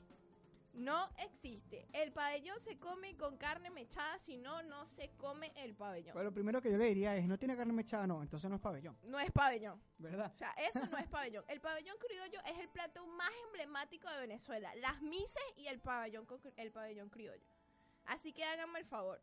[0.78, 1.88] No existe.
[1.92, 6.12] El pabellón se come con carne mechada, si no, no se come el pabellón.
[6.12, 8.54] Pues lo primero que yo le diría es, no tiene carne mechada, no, entonces no
[8.54, 9.82] es pabellón, No es pabellón.
[9.98, 10.30] ¿verdad?
[10.32, 11.44] O sea, eso no es pabellón.
[11.48, 14.72] El pabellón criollo es el plato más emblemático de Venezuela.
[14.76, 17.44] Las mises y el pabellón, el pabellón criollo.
[18.04, 19.20] Así que háganme el favor.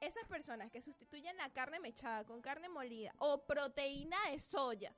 [0.00, 4.94] Esas personas que sustituyen la carne mechada con carne molida o proteína de soya.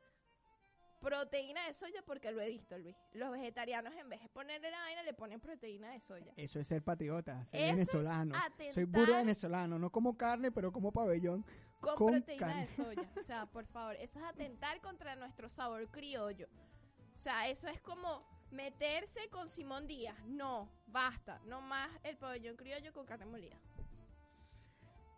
[1.00, 2.96] Proteína de soya porque lo he visto, Luis.
[3.12, 6.32] Los vegetarianos en vez de ponerle la vaina le ponen proteína de soya.
[6.36, 8.34] Eso es ser patriota, ser Eso venezolano.
[8.72, 11.44] Soy puro venezolano, no como carne, pero como pabellón.
[11.80, 12.66] con, con proteína carne.
[12.66, 13.10] de soya.
[13.20, 16.48] O sea, por favor, eso es atentar contra nuestro sabor criollo.
[17.18, 20.16] O sea, eso es como meterse con Simón Díaz.
[20.26, 21.40] No, basta.
[21.46, 23.56] No más el pabellón criollo con carne molida.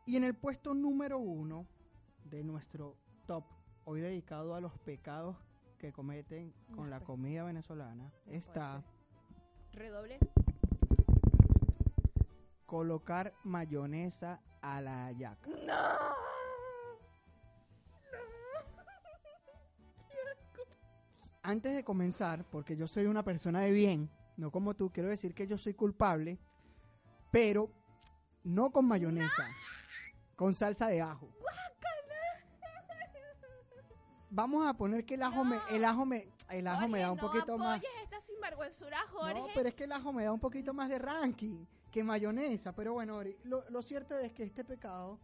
[0.07, 1.66] Y en el puesto número uno
[2.24, 3.45] de nuestro top,
[3.85, 5.37] hoy dedicado a los pecados
[5.79, 8.83] que cometen con No la puede- comida venezolana, No está.
[9.72, 10.18] Redoble.
[12.66, 15.49] colocar mayonesa a la hallaca.
[15.49, 15.57] No.
[21.43, 25.35] Antes de comenzar, porque yo soy una persona de bien, no como tú, quiero decir
[25.35, 26.39] que yo soy culpable,
[27.31, 27.70] pero
[28.45, 29.47] no con mayonesa,
[30.37, 31.29] con salsa de ajo.
[34.31, 37.16] Vamos a poner que el ajo me, el ajo me, el ajo me da un
[37.16, 37.81] no poquito más.
[38.03, 39.41] esta sinvergüenzura, Jorge.
[39.41, 42.72] No, pero es que el ajo me da un poquito más de ranking que mayonesa.
[42.74, 45.18] Pero bueno, Ori, lo, lo cierto es que este pecado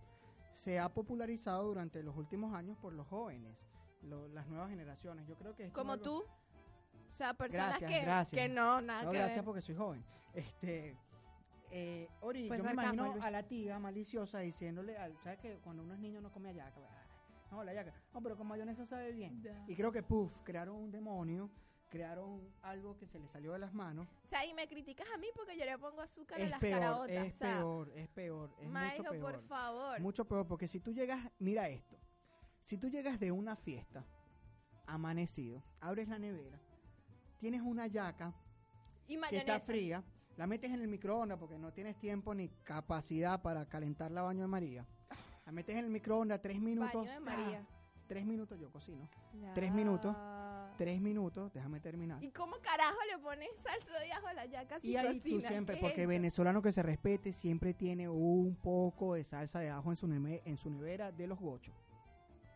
[0.54, 3.54] se ha popularizado durante los últimos años por los jóvenes,
[4.02, 5.26] lo- las nuevas generaciones.
[5.26, 6.24] Yo creo que es Como algo- tú.
[7.12, 8.42] O sea, personas Gracias, que, gracias.
[8.42, 9.44] que no, nada No, que gracias ver.
[9.44, 10.04] porque soy joven.
[10.32, 10.96] Este,
[11.70, 15.82] eh, Ori, Pues yo me imagino a la tía maliciosa diciéndole, al, ¿sabes que Cuando
[15.82, 16.80] uno es niño no come ayaca.
[17.54, 17.94] No, la ayaca.
[18.12, 19.40] No, pero con mayonesa sabe bien.
[19.68, 21.50] Y creo que, puff, crearon un demonio,
[21.88, 24.08] crearon algo que se le salió de las manos.
[24.24, 26.58] O sea, y me criticas a mí porque yo le pongo azúcar a Es las
[26.58, 27.26] peor, caraotas.
[27.26, 29.20] es o sea, peor, es peor, es mucho peor.
[29.20, 30.00] por favor.
[30.00, 31.96] Mucho peor, porque si tú llegas, mira esto,
[32.58, 34.04] si tú llegas de una fiesta,
[34.86, 36.58] amanecido, abres la nevera,
[37.38, 38.34] tienes una yaca
[39.06, 40.02] y que está fría,
[40.36, 44.42] la metes en el microondas porque no tienes tiempo ni capacidad para calentar la baño
[44.42, 44.86] de María.
[45.46, 47.06] La metes en el microondas tres minutos.
[47.06, 47.20] Baño
[47.50, 47.66] de ¡ah!
[48.06, 49.08] Tres minutos yo cocino.
[49.40, 49.52] Ya.
[49.54, 50.16] Tres minutos.
[50.76, 52.22] Tres minutos, déjame terminar.
[52.22, 55.40] ¿Y cómo carajo le pones salsa de ajo a la yaca si Y ahí tú
[55.46, 56.08] siempre, ¿Qué porque es?
[56.08, 60.42] venezolano que se respete siempre tiene un poco de salsa de ajo en su, neve-
[60.44, 61.74] en su nevera de los gochos.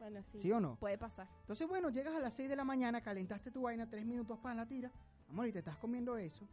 [0.00, 0.40] Bueno, sí.
[0.40, 0.76] ¿Sí o no?
[0.76, 1.28] Puede pasar.
[1.42, 4.54] Entonces, bueno, llegas a las 6 de la mañana, calentaste tu vaina, tres minutos para
[4.56, 4.90] la tira.
[5.28, 6.48] Amor, y te estás comiendo eso.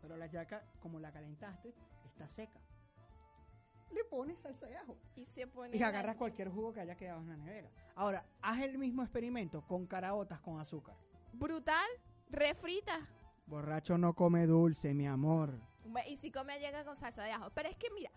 [0.00, 1.74] Pero la yaca, como la calentaste,
[2.06, 2.60] está seca.
[3.92, 4.96] Le pones salsa de ajo.
[5.14, 5.76] Y se pone.
[5.76, 7.70] Y agarras cualquier jugo que haya quedado en la nevera.
[7.94, 10.96] Ahora, haz el mismo experimento con caraotas con azúcar.
[11.32, 11.88] Brutal,
[12.30, 13.06] refrita.
[13.46, 15.60] Borracho no come dulce, mi amor.
[16.08, 17.50] Y si come yaca con salsa de ajo.
[17.50, 18.10] Pero es que mira,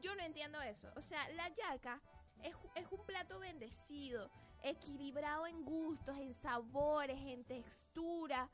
[0.00, 0.88] yo no entiendo eso.
[0.96, 2.00] O sea, la yaca
[2.42, 4.30] es, es un plato bendecido,
[4.62, 8.48] equilibrado en gustos, en sabores, en textura.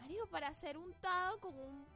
[0.00, 1.86] Mario, para ser untado con un-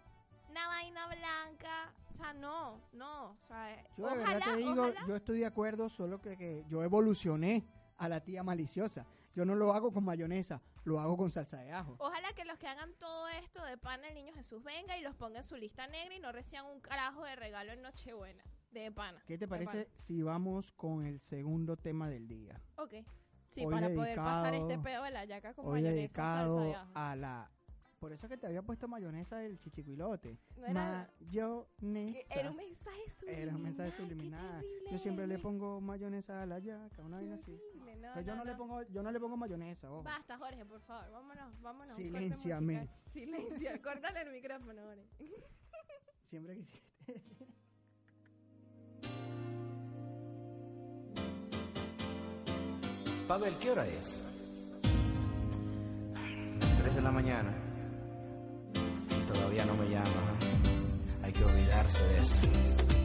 [0.51, 1.93] una vaina blanca.
[2.13, 3.31] O sea, no, no.
[3.31, 5.07] O sea, Yo de ojalá, verdad te digo, ojalá.
[5.07, 7.65] yo estoy de acuerdo, solo que, que yo evolucioné
[7.97, 9.07] a la tía maliciosa.
[9.35, 11.95] Yo no lo hago con mayonesa, lo hago con salsa de ajo.
[11.99, 15.15] Ojalá que los que hagan todo esto de pan el niño Jesús venga y los
[15.15, 18.43] ponga en su lista negra y no reciban un carajo de regalo en Nochebuena.
[18.73, 19.23] De pana.
[19.27, 22.61] ¿Qué te de parece si vamos con el segundo tema del día?
[22.77, 22.95] Ok.
[23.49, 26.69] Sí, Hoy para poder pasar este pedo de la yaca con Hoy mayonesa dedicado salsa
[26.69, 26.91] de ajo.
[26.95, 27.51] a la...
[28.01, 30.39] Por eso que te había puesto mayonesa del chichicuilote.
[30.57, 32.25] No era- Mayonesa.
[32.31, 33.43] Era un mensaje subliminal.
[33.43, 34.65] Era un mensaje qué subliminal.
[34.91, 37.61] Yo siempre le pongo mayonesa a la yaca, una vaina así.
[38.01, 40.03] no, yo no, le pongo, yo no le pongo mayonesa, ojo.
[40.03, 41.11] Basta, Jorge, por favor.
[41.13, 41.95] Vámonos, vámonos.
[41.95, 42.75] corte Silénciame.
[42.79, 42.97] musical.
[43.13, 43.83] Silencia.
[43.83, 45.07] Córtale el micrófono, Jorge.
[46.31, 47.23] Siempre quisiste.
[53.29, 54.25] Pavel, ¿qué hora es?
[56.83, 57.53] 3 de la mañana.
[59.51, 60.39] Todavía no me llama.
[61.25, 63.00] Hay que olvidarse de eso.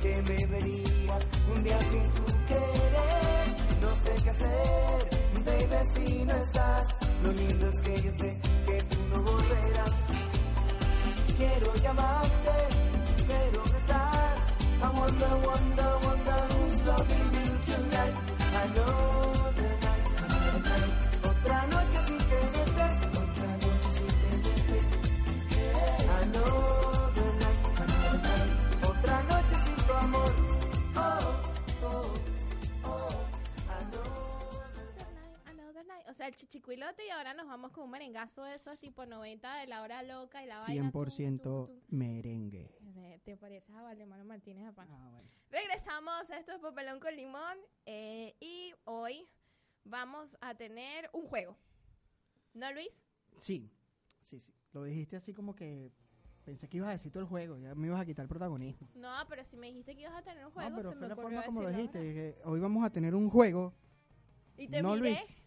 [0.00, 1.18] Que me vería
[1.54, 3.46] un día sin tu querer.
[3.80, 5.10] No sé qué hacer,
[5.44, 6.88] baby, si no estás.
[7.22, 9.94] Lo lindo es que yo sé que tú no volverás.
[11.36, 12.56] Quiero llamarte,
[13.28, 14.40] pero no estás.
[14.82, 18.14] I wonder, wonder, wonder who's loving you tonight.
[18.62, 19.49] Another night,
[36.20, 39.66] sea, el chichicuilote y ahora nos vamos con un merengazo de esos tipo 90 de
[39.66, 40.90] la hora loca y la vaina.
[40.92, 41.80] tum, 100% tum, tum.
[41.88, 42.78] merengue.
[43.24, 44.88] Te pareces a Valdemar Martínez Pan.
[44.90, 45.30] Ah, bueno.
[45.50, 47.56] Regresamos, esto es Papelón con Limón
[47.86, 49.28] eh, y hoy
[49.84, 51.56] vamos a tener un juego.
[52.52, 52.90] ¿No, Luis?
[53.36, 53.70] Sí,
[54.22, 54.54] sí, sí.
[54.72, 55.90] Lo dijiste así como que
[56.44, 58.88] pensé que ibas a decir todo el juego, ya me ibas a quitar el protagonismo.
[58.94, 61.02] No, pero si me dijiste que ibas a tener un juego, no, pero se fue
[61.02, 61.98] me la forma como lo dijiste.
[61.98, 63.74] dije, hoy vamos a tener un juego.
[64.58, 65.10] Y te no, miré.
[65.10, 65.39] Luis.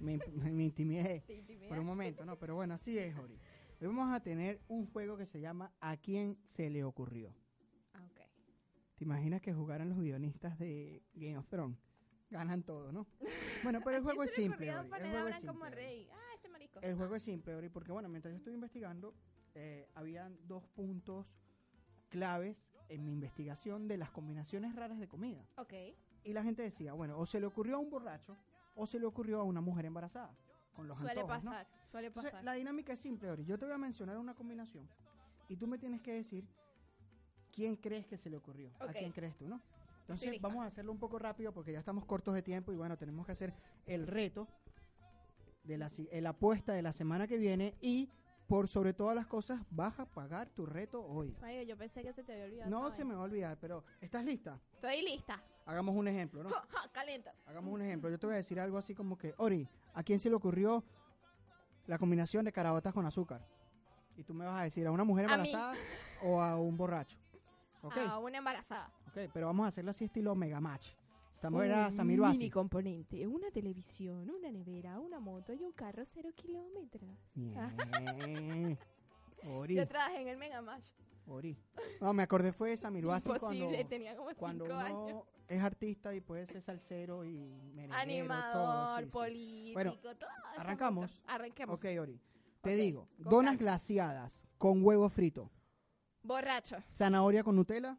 [0.00, 1.24] Me, me- intimidé
[1.68, 2.38] por un momento, ¿no?
[2.38, 3.38] Pero bueno, así es, Ori.
[3.80, 7.34] Hoy vamos a tener un juego que se llama ¿A quién se le ocurrió?
[7.92, 8.20] Ah, ok.
[8.96, 11.78] ¿Te imaginas que jugaran los guionistas de Game of Thrones?
[12.30, 13.06] Ganan todo, ¿no?
[13.62, 14.88] Bueno, pero el ¿A juego es simple, Ori.
[14.88, 15.60] El juego es simple.
[15.60, 16.08] Ori.
[16.10, 16.80] Ah, este marisco.
[16.80, 19.14] El juego es simple, Ori, porque bueno, mientras yo estuve investigando,
[19.54, 21.26] eh, habían dos puntos
[22.08, 25.46] claves en mi investigación de las combinaciones raras de comida.
[25.56, 25.72] Ok.
[26.24, 28.36] Y la gente decía, bueno, o se le ocurrió a un borracho
[28.74, 30.34] o se le ocurrió a una mujer embarazada.
[30.74, 31.50] Con los Suele antojos, ¿no?
[31.52, 32.44] pasar, suele Entonces, pasar.
[32.44, 33.44] la dinámica es simple, Ori.
[33.44, 34.88] Yo te voy a mencionar una combinación
[35.48, 36.44] y tú me tienes que decir
[37.52, 38.72] quién crees que se le ocurrió.
[38.80, 38.92] ¿A Ok.
[38.92, 39.60] quién crees tú, no?
[40.00, 42.98] Entonces, vamos a hacerlo un poco rápido porque ya estamos cortos de tiempo y bueno,
[42.98, 43.54] tenemos que hacer
[43.86, 44.48] el reto
[45.62, 48.10] de la, eh, la apuesta de la semana que viene y
[48.46, 51.34] por sobre todas las cosas vas a pagar tu reto hoy.
[51.40, 52.70] Mario, yo pensé que se te había olvidado.
[52.70, 54.60] No se me va a olvidar, pero ¿estás lista?
[54.74, 55.42] Estoy lista.
[55.66, 56.50] Hagamos un ejemplo, ¿no?
[56.50, 57.34] Ja, ja, Calienta.
[57.46, 58.10] Hagamos un ejemplo.
[58.10, 60.84] Yo te voy a decir algo así como que, Ori, ¿a quién se le ocurrió
[61.86, 63.46] la combinación de carabatas con azúcar?
[64.16, 65.48] Y tú me vas a decir a una mujer A mí.
[65.48, 65.74] embarazada
[66.22, 67.18] o a un borracho.
[67.82, 67.96] ¿Ok?
[67.96, 68.92] A una embarazada.
[69.08, 70.92] Ok, pero vamos a hacerlo así estilo mega match.
[71.34, 76.30] Estamos era Samir mini componente, una televisión, una nevera, una moto y un carro cero
[76.34, 77.10] kilómetros.
[77.34, 78.78] Bien.
[79.46, 80.92] Ori, Yo trabajé en el Mega Mash.
[81.26, 81.58] Ori.
[82.00, 85.22] No, me acordé fue de Samir Basi cuando, tenía como cuando cinco años.
[85.48, 87.36] Es artista y puede ser salsero y
[87.74, 89.10] merenguero, todo, Animador, sí, sí.
[89.10, 90.16] político, Bueno, todo.
[90.56, 91.22] ¿arrancamos?
[91.26, 91.74] Arranquemos.
[91.76, 92.20] Ok, Ori.
[92.62, 93.58] Te digo, donas calma.
[93.60, 95.50] glaciadas con huevo frito,
[96.22, 96.76] Borracho.
[96.88, 97.98] zanahoria con Nutella,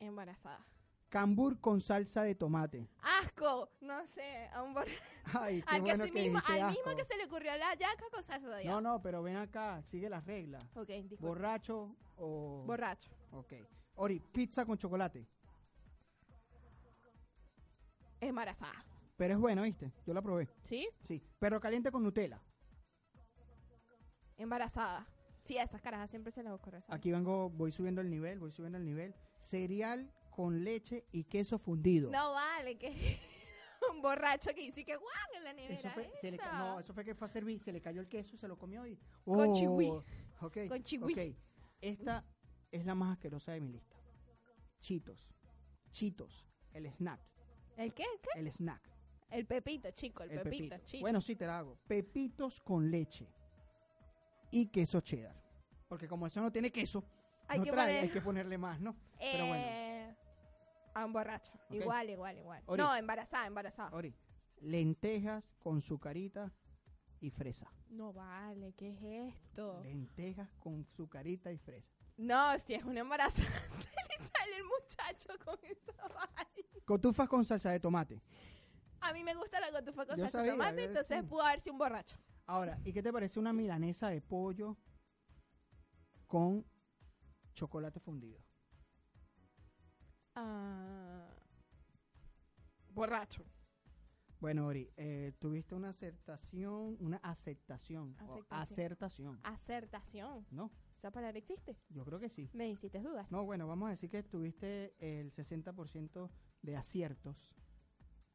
[0.00, 0.66] Embarazada.
[1.08, 2.88] cambur con salsa de tomate.
[3.22, 3.70] ¡Asco!
[3.80, 4.92] No sé, a un borracho.
[5.40, 7.56] Ay, qué Al, que bueno sí que mismo, dijiste al mismo que se le ocurrió
[7.56, 10.64] la yaca con salsa de No, no, pero ven acá, sigue las reglas.
[10.74, 11.24] Ok, disculpe.
[11.26, 12.64] Borracho o...
[12.66, 13.10] Borracho.
[13.30, 13.52] Ok.
[13.94, 15.26] Ori, pizza con chocolate.
[18.28, 18.84] Embarazada.
[19.16, 19.92] Pero es bueno, ¿viste?
[20.06, 20.48] Yo la probé.
[20.64, 20.88] ¿Sí?
[21.02, 21.22] Sí.
[21.38, 22.40] Perro caliente con Nutella.
[24.36, 25.06] Embarazada.
[25.44, 26.92] Sí, a esas carajas siempre se les ocurre eso.
[26.92, 29.14] Aquí vengo, voy subiendo el nivel, voy subiendo el nivel.
[29.40, 32.10] Cereal con leche y queso fundido.
[32.10, 32.90] No vale, que
[33.92, 35.74] un borracho que dice que guau en la nevera.
[35.76, 36.58] Eso fue, se le ca- esa.
[36.58, 38.86] no, eso fue que fue a servir, se le cayó el queso, se lo comió
[38.86, 38.96] y...
[39.24, 39.88] Con Oh, chihui.
[40.40, 41.12] ok, Con chihui.
[41.12, 41.36] ok.
[41.80, 42.24] Esta
[42.72, 43.96] es la más asquerosa de mi lista.
[44.80, 45.30] Chitos.
[45.90, 46.46] Chitos.
[46.72, 47.20] El snack.
[47.76, 48.02] ¿El qué?
[48.04, 48.40] ¿El qué?
[48.40, 48.82] El snack.
[49.30, 50.86] El pepito, chico, el, El pepito, pepito.
[50.90, 51.00] chico.
[51.02, 51.76] Bueno, sí te la hago.
[51.86, 53.26] Pepitos con leche
[54.50, 55.34] y queso cheddar.
[55.88, 57.04] Porque como eso no tiene queso,
[57.48, 58.96] Hay no que trae, poner- hay que ponerle más, ¿no?
[59.18, 60.14] Pero bueno, Eh,
[60.94, 61.52] A un borracho.
[61.70, 62.62] Igual, igual, igual.
[62.66, 62.82] Ori.
[62.82, 63.90] No, embarazada, embarazada.
[63.94, 64.14] Ori,
[64.60, 66.50] lentejas con sucarita
[67.20, 67.70] y fresa.
[67.90, 69.80] No vale, ¿qué es esto?
[69.82, 71.92] Lentejas con sucarita y fresa.
[72.16, 73.46] No, si es una embarazada,
[74.38, 76.68] sale el muchacho con esa vaina.
[76.84, 78.22] Cotufas con salsa de tomate.
[79.00, 81.26] A mí me gusta la cotufa con Yo salsa de sabía, tomate, yo- entonces sí.
[81.26, 82.16] pudo haber sido un borracho.
[82.46, 84.76] Ahora, ¿y qué te parece una milanesa de pollo
[86.26, 86.64] con
[87.54, 88.40] chocolate fundido?
[90.34, 91.26] Ah,
[92.90, 93.44] borracho.
[94.38, 98.60] Bueno, Ori, eh, tuviste una aceptación, una aceptación, o Aceptación.
[98.62, 100.46] acertación, Acertación.
[100.50, 100.70] ¿no?
[100.96, 101.76] ¿Esa palabra existe?
[101.90, 102.48] Yo creo que sí.
[102.52, 103.26] Me hiciste dudar.
[103.30, 106.30] No, bueno, vamos a decir que tuviste el 60%
[106.62, 107.36] de aciertos.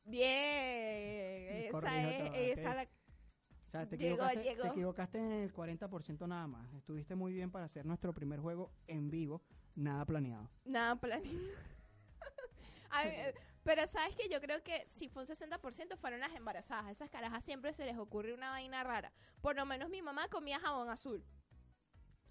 [0.03, 1.73] Bien.
[1.75, 2.83] Esa es, esa la...
[2.83, 4.65] O sea, te Llegó, equivocaste, te llegó.
[4.65, 6.73] equivocaste en el 40% nada más.
[6.73, 9.41] Estuviste muy bien para hacer nuestro primer juego en vivo,
[9.75, 10.49] nada planeado.
[10.65, 11.31] Nada planeado.
[11.31, 13.33] Mí, eh,
[13.63, 16.85] Pero sabes que yo creo que si fue un 60% fueron las embarazadas.
[16.85, 19.13] A esas carajas siempre se les ocurre una vaina rara.
[19.39, 21.23] Por lo menos mi mamá comía jabón azul.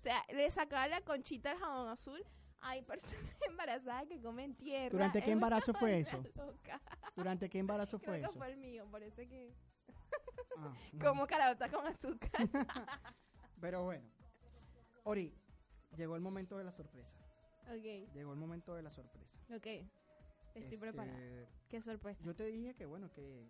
[0.01, 2.25] O sea, le sacaba la conchita al jabón azul.
[2.63, 4.91] Hay personas embarazadas que comen tierra.
[4.91, 6.23] ¿Durante qué embarazo fue eso?
[6.37, 6.81] loca.
[7.17, 8.35] ¿Durante qué embarazo Creo fue que eso?
[8.35, 9.55] fue el mío, parece que...
[10.57, 11.05] Ah, no.
[11.05, 12.31] Como carota con azúcar.
[13.61, 14.07] Pero bueno.
[15.05, 15.35] Ori,
[15.97, 17.13] llegó el momento de la sorpresa.
[17.69, 19.39] ok, Llegó el momento de la sorpresa.
[19.49, 19.67] ok.
[19.67, 21.19] Estoy Este, preparada.
[21.69, 22.23] Qué sorpresa.
[22.25, 23.47] Yo te dije que, bueno, que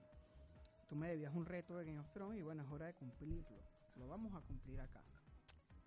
[0.88, 3.56] tú me debías un reto de Game of Thrones y, bueno, es hora de cumplirlo.
[3.96, 5.02] Lo vamos a cumplir acá.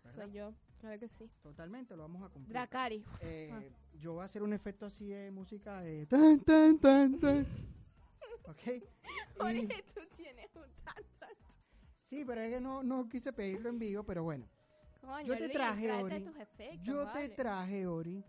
[0.03, 0.23] ¿Verdad?
[0.25, 1.29] Soy yo, claro que sí.
[1.41, 2.53] Totalmente lo vamos a cumplir.
[2.53, 3.03] Dracari.
[3.21, 3.61] Eh, Ah.
[3.99, 7.45] Yo voy a hacer un efecto así de música de tan, tan, tan, tan.
[8.45, 8.83] ¿Ok?
[9.37, 11.27] Jorge, tú tienes un tanto.
[12.03, 14.45] sí, pero es que no, no quise pedirlo en vivo, pero bueno.
[14.99, 16.23] Coño, Yo te Luis, traje, Ori.
[16.23, 18.23] tus efectos, Yo te traje, Ori.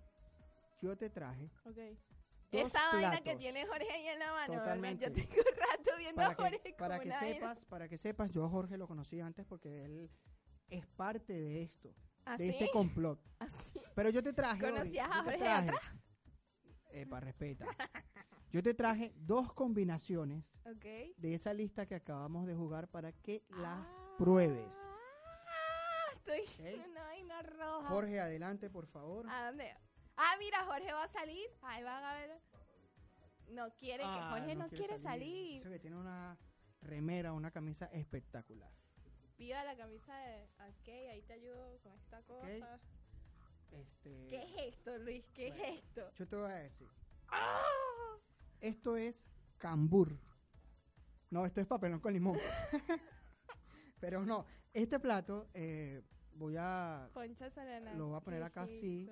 [0.83, 1.51] Yo te traje.
[1.65, 1.79] Ok.
[2.53, 3.41] Esa vaina que platos.
[3.41, 4.55] tiene Jorge ahí en la mano.
[4.55, 5.07] Totalmente.
[5.07, 7.99] Yo tengo un rato viendo a Para Jorge que, como para que sepas, para que
[7.99, 10.11] sepas, yo a Jorge lo conocí antes porque él
[10.69, 11.95] es parte de esto,
[12.25, 12.51] ¿Ah, de sí?
[12.51, 13.21] este complot.
[13.39, 13.81] Así.
[13.95, 14.61] Pero yo te traje.
[14.71, 15.69] ¿Conocías a Jorge de traje.
[15.71, 15.83] atrás?
[16.91, 17.67] Epa, respeta.
[18.51, 20.45] Yo te traje dos combinaciones
[21.17, 24.15] de esa lista que acabamos de jugar para que las Ah.
[24.17, 24.75] pruebes.
[26.15, 26.61] Estoy Ok.
[26.61, 27.89] en una vaina roja.
[27.89, 29.29] Jorge, adelante, por favor.
[29.29, 29.75] ¿A dónde?
[30.17, 31.47] Ah, mira, Jorge va a salir.
[31.63, 32.41] Ahí van a ver.
[33.51, 35.57] No quiere que Ah, Jorge no, quiere salir.
[35.59, 36.39] Dice que tiene una
[36.81, 38.71] remera, una camisa espectacular.
[39.37, 40.45] Pida la camisa de.
[40.69, 42.81] Ok, ahí te ayudo con esta cosa.
[43.73, 45.25] Este, ¿Qué es esto, Luis?
[45.35, 45.65] ¿Qué Bueno.
[45.65, 46.13] es esto?
[46.15, 46.89] Yo te voy a decir.
[47.29, 47.63] ¡Ah!
[48.61, 49.29] Esto es
[49.59, 50.17] cambur.
[51.31, 52.39] No, esto es papelón con limón.
[54.01, 56.03] Pero no, este plato eh,
[56.35, 57.11] voy a...
[57.13, 57.93] Concha Serena.
[57.95, 59.11] Lo voy a poner ¿qué acá así?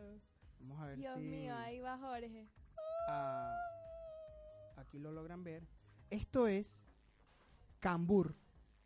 [0.60, 2.46] Vamos a ver Dios si mío, ahí va Jorge.
[3.08, 3.56] ah,
[4.76, 5.66] aquí lo logran ver.
[6.10, 6.84] Esto es
[7.80, 8.36] cambur,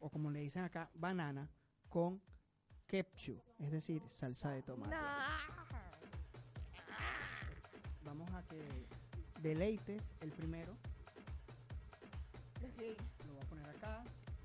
[0.06, 1.48] o como le dicen acá, banana,
[1.88, 2.22] con
[2.86, 4.94] ketchup, es decir, salsa de tomate.
[8.04, 8.86] Vamos a que
[9.40, 10.72] deleites el primero.
[12.60, 14.04] Lo voy a poner acá.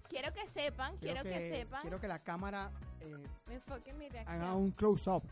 [0.10, 1.82] Quiero que sepan, quiero, que, sepan.
[1.84, 4.42] Quiero que la cámara eh, Me enfoque en mi reacción.
[4.42, 5.24] haga un close-up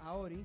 [0.00, 0.44] a Ori.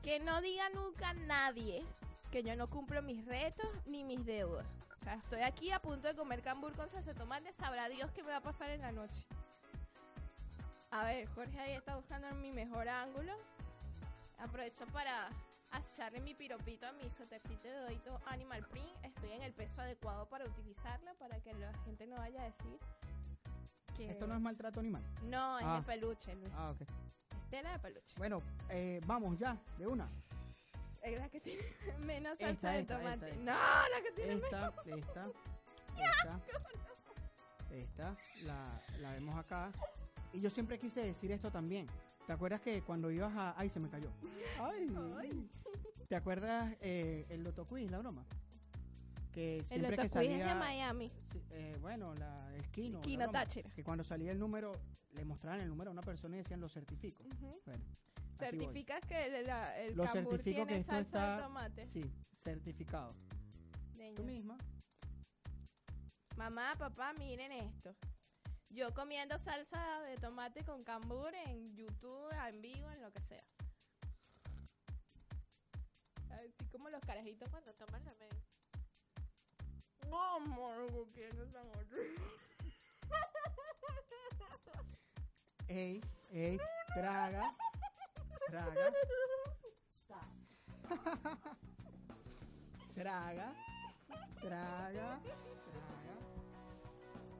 [0.00, 1.84] Que no diga nunca nadie
[2.30, 4.64] que yo no cumplo mis retos ni mis deudas.
[5.00, 7.52] O sea, estoy aquí a punto de comer cambur con salsa de tomate.
[7.52, 9.26] Sabrá Dios qué me va a pasar en la noche.
[10.90, 13.32] A ver, Jorge ahí está buscando mi mejor ángulo.
[14.38, 15.28] Aprovecho para
[15.78, 18.90] echarle mi piropito a mi sotercito de dodito Animal Print.
[19.04, 22.78] Estoy en el peso adecuado para utilizarlo, para que la gente no vaya a decir
[23.96, 24.06] que...
[24.06, 25.02] Esto no es maltrato animal.
[25.22, 25.76] No, es Ah.
[25.76, 26.52] de peluche, Luis.
[26.56, 26.82] Ah, ok.
[27.50, 28.14] Tela de peluche.
[28.16, 28.38] Bueno,
[28.68, 30.08] eh, vamos ya, de una.
[31.02, 31.62] Es la que tiene
[32.00, 33.28] menos salsa Esta, de esta, tomate.
[33.30, 34.86] esta, No, la que tiene Esta, menos.
[34.86, 35.26] esta,
[35.96, 36.40] esta.
[37.70, 39.70] Esta, la, la vemos acá.
[40.32, 41.86] Y yo siempre quise decir esto también.
[42.26, 43.54] ¿Te acuerdas que cuando ibas a...
[43.56, 44.10] Ay, se me cayó.
[44.60, 45.48] Ay.
[46.08, 48.24] ¿Te acuerdas eh, el Loto Quiz, la broma?
[49.32, 50.46] Que El siempre que Quiz es salía...
[50.46, 51.10] de Miami.
[51.52, 53.70] Eh, bueno, la, el Táchira.
[53.70, 54.72] Que cuando salía el número,
[55.12, 57.22] le mostraban el número a una persona y decían lo certifico.
[57.64, 57.84] Bueno.
[58.36, 61.86] ¿Certificas que el, la- el Lo cambur tiene que salsa está- de tomate?
[61.92, 62.04] Sí,
[62.42, 63.14] certificado.
[64.16, 64.56] Tú misma.
[66.36, 67.94] Mamá, papá, miren esto.
[68.70, 73.44] Yo comiendo salsa de tomate con cambur en YouTube, en vivo, en lo que sea.
[76.30, 78.39] Así como los carajitos cuando toman la media.
[80.10, 82.24] No, amor, ¿qué no tan horrible?
[85.68, 86.00] Ey,
[86.32, 86.58] ey,
[86.94, 87.52] traga,
[88.48, 88.92] traga,
[92.92, 93.54] traga,
[94.40, 95.20] traga, traga,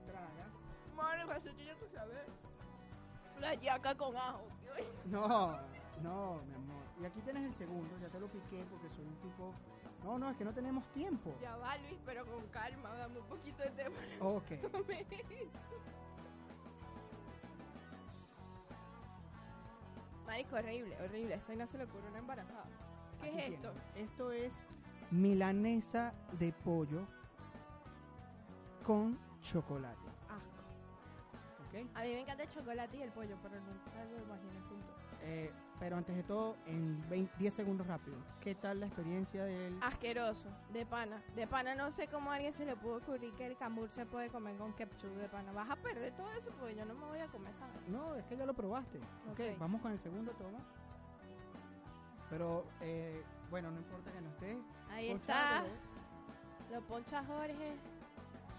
[0.06, 0.46] traga.
[0.94, 2.26] Madre, eso tiene que saber.
[3.40, 4.46] La yaca con ajo.
[5.06, 5.58] No,
[6.02, 6.84] no, mi amor.
[7.00, 9.52] Y aquí tienes el segundo, ya te lo piqué porque soy un tipo...
[10.04, 11.34] No, no, es que no tenemos tiempo.
[11.40, 13.96] Ya va, Luis, pero con calma, dame un poquito de tema.
[14.20, 14.50] Ok.
[20.26, 21.34] Marico, horrible, horrible.
[21.34, 22.64] Eso no se le ocurre a una embarazada.
[23.20, 23.72] ¿Qué Aquí es esto?
[23.96, 24.52] Esto es
[25.10, 27.06] milanesa de pollo
[28.86, 30.08] con chocolate.
[30.28, 30.62] Asco.
[31.68, 31.74] ¿Ok?
[31.94, 34.94] A mí me encanta el chocolate y el pollo, pero nunca lo imaginé juntos.
[35.22, 38.16] Eh, pero antes de todo, en 20 10 segundos rápido.
[38.42, 39.82] ¿Qué tal la experiencia del...
[39.82, 41.22] Asqueroso, de pana.
[41.34, 44.04] De pana no sé cómo a alguien se le pudo ocurrir que el cambur se
[44.04, 45.52] puede comer con ketchup de pana.
[45.52, 47.66] Vas a perder todo eso porque yo no me voy a comer esa.
[47.88, 48.98] No, es que ya lo probaste.
[49.32, 50.58] ok, vamos con el segundo toma.
[52.28, 54.58] Pero, eh, bueno, no importa que no esté.
[54.90, 56.74] Ahí ponchado, está.
[56.74, 57.74] Lo poncha Jorge.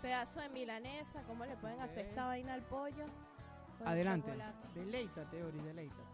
[0.01, 1.21] Pedazo de milanesa.
[1.27, 3.05] ¿Cómo le pueden hacer esta vaina al pollo?
[3.85, 4.27] Adelante.
[4.27, 4.67] chocolate.
[4.73, 6.10] Deleítate, Ori, deleítate.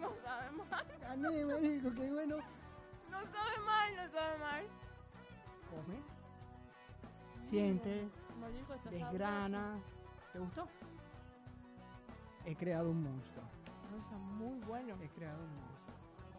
[0.00, 0.86] No sabe mal.
[1.00, 2.36] Gané, marico, qué bueno.
[3.10, 4.64] No sabe mal, no sabe mal.
[5.70, 5.98] Come.
[7.40, 8.08] Siente,
[8.40, 9.78] Marico, está desgrana.
[10.32, 10.68] ¿Te gustó?
[12.44, 13.44] He creado un monstruo.
[13.90, 14.04] bueno.
[14.04, 14.94] Está muy bueno.
[15.02, 15.78] He creado un monstruo.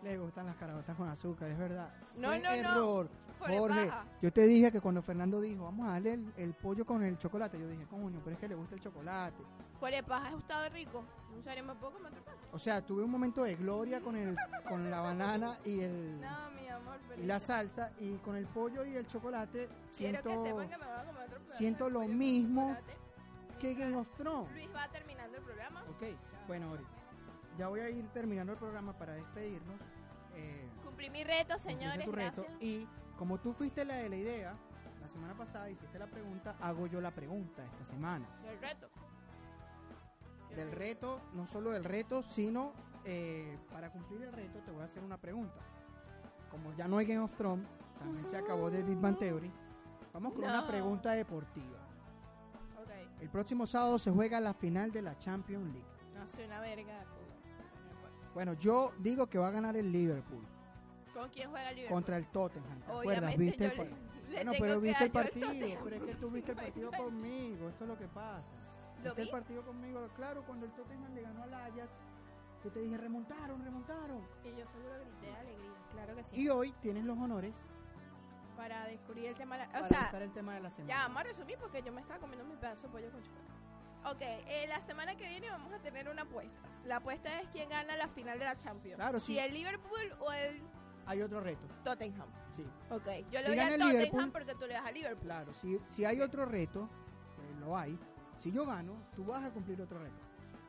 [0.04, 1.92] Le gustan las carabotas con azúcar, es verdad.
[2.18, 2.56] No, Fue no, no.
[2.56, 3.10] error.
[3.48, 4.06] De Jorge, paja.
[4.22, 7.18] yo te dije que cuando Fernando dijo, vamos a darle el, el pollo con el
[7.18, 9.42] chocolate, yo dije, coño, pero es que le gusta el chocolate.
[9.80, 11.04] Fuera de paja, estaba rico.
[11.30, 12.48] Comer otro pedazo?
[12.52, 14.36] O sea, tuve un momento de gloria con el
[14.68, 18.46] con la banana y el No, mi amor, pero y la salsa y con el
[18.48, 21.90] pollo y el chocolate Quiero siento que sepan que me voy a comer otro siento
[21.90, 22.78] lo mismo
[23.60, 24.52] que Game of Thrones.
[24.54, 25.84] Luis va terminando el programa.
[25.90, 26.04] Ok,
[26.48, 26.84] bueno, Ori,
[27.58, 29.76] ya voy a ir terminando el programa para despedirnos.
[30.36, 32.42] Eh, Cumplí mi reto, señores, tu reto.
[32.44, 32.62] gracias.
[32.62, 34.56] Y como tú fuiste la de la idea,
[35.02, 38.26] la semana pasada hiciste la pregunta, hago yo la pregunta esta semana.
[38.44, 38.90] Del reto.
[40.60, 42.74] Del reto, no solo del reto, sino
[43.06, 45.56] eh, para cumplir el reto te voy a hacer una pregunta.
[46.52, 47.66] Como ya no hay Game of Thrones,
[47.98, 49.50] también se acabó de Big Bang Theory,
[50.12, 51.78] vamos con una pregunta deportiva.
[53.22, 55.88] El próximo sábado se juega la final de la Champions League.
[56.14, 58.34] No soy una verga importa.
[58.34, 60.46] Bueno, yo digo que va a ganar el Liverpool
[61.14, 61.96] ¿Con quién juega el Liverpool?
[61.96, 62.80] contra el Tottenham.
[62.82, 63.38] ¿Te acuerdas?
[63.38, 66.58] ¿Viste el le, le Bueno, pero viste el partido, pero es que tú viste el
[66.66, 68.59] partido conmigo, esto es lo que pasa.
[69.04, 69.32] ¿Lo Viste el vi?
[69.32, 71.90] partido conmigo, claro, cuando el Tottenham le ganó al Ajax,
[72.64, 74.22] que te dije, remontaron, remontaron.
[74.44, 76.42] Y yo seguro grité de alegría, claro que sí.
[76.42, 77.54] Y hoy tienes los honores
[78.58, 79.58] Para descubrir el tema...
[79.58, 80.94] de la- para O sea, el tema de la semana.
[80.94, 83.50] ya vamos a resumir porque yo me estaba comiendo mi pedazo de pollo con chocolate.
[84.06, 86.60] Ok, eh, la semana que viene vamos a tener una apuesta.
[86.86, 88.96] La apuesta es quién gana la final de la Champions.
[88.98, 89.40] Claro, si sí.
[89.40, 90.62] el Liverpool o el
[91.06, 92.28] Hay otro reto, Tottenham.
[92.56, 92.66] sí.
[92.90, 95.24] Ok, yo le Si voy el Tottenham Liverpool- porque tú le das a Liverpool.
[95.26, 96.90] Claro, si, si hay otro reto,
[97.38, 97.98] que lo hay,
[98.40, 100.16] si yo gano, tú vas a cumplir otro reto.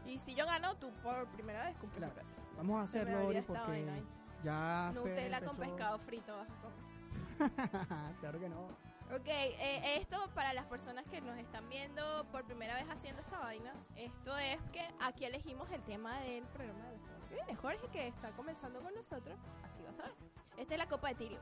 [0.04, 2.28] Y si yo gano, tú por primera vez cumples Claro.
[2.56, 4.06] Vamos a hacerlo esta porque vaina ahí.
[4.44, 8.16] ya Nutella con pescado frito vas a comer.
[8.20, 8.66] claro que no.
[9.14, 13.38] Ok, eh, esto para las personas que nos están viendo por primera vez haciendo esta
[13.38, 17.56] vaina, esto es que aquí elegimos el tema del programa de la semana que viene.
[17.56, 20.14] Jorge, que está comenzando con nosotros, así va a saber.
[20.58, 21.40] Esta es la copa de Tirio.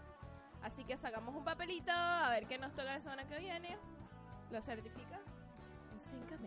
[0.63, 3.77] Así que sacamos un papelito, a ver qué nos toca la semana que viene.
[4.51, 5.21] ¿Lo certifica?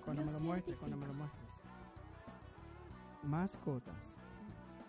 [0.04, 1.48] Cuando me lo muestres, cuando me lo muestres.
[3.24, 3.96] Mascotas.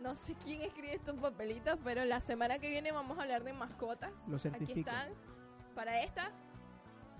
[0.00, 3.52] No sé quién escribe estos papelitos, pero la semana que viene vamos a hablar de
[3.52, 4.10] mascotas.
[4.26, 5.04] Lo Aquí certifica.
[5.06, 5.12] están.
[5.74, 6.30] Para esta,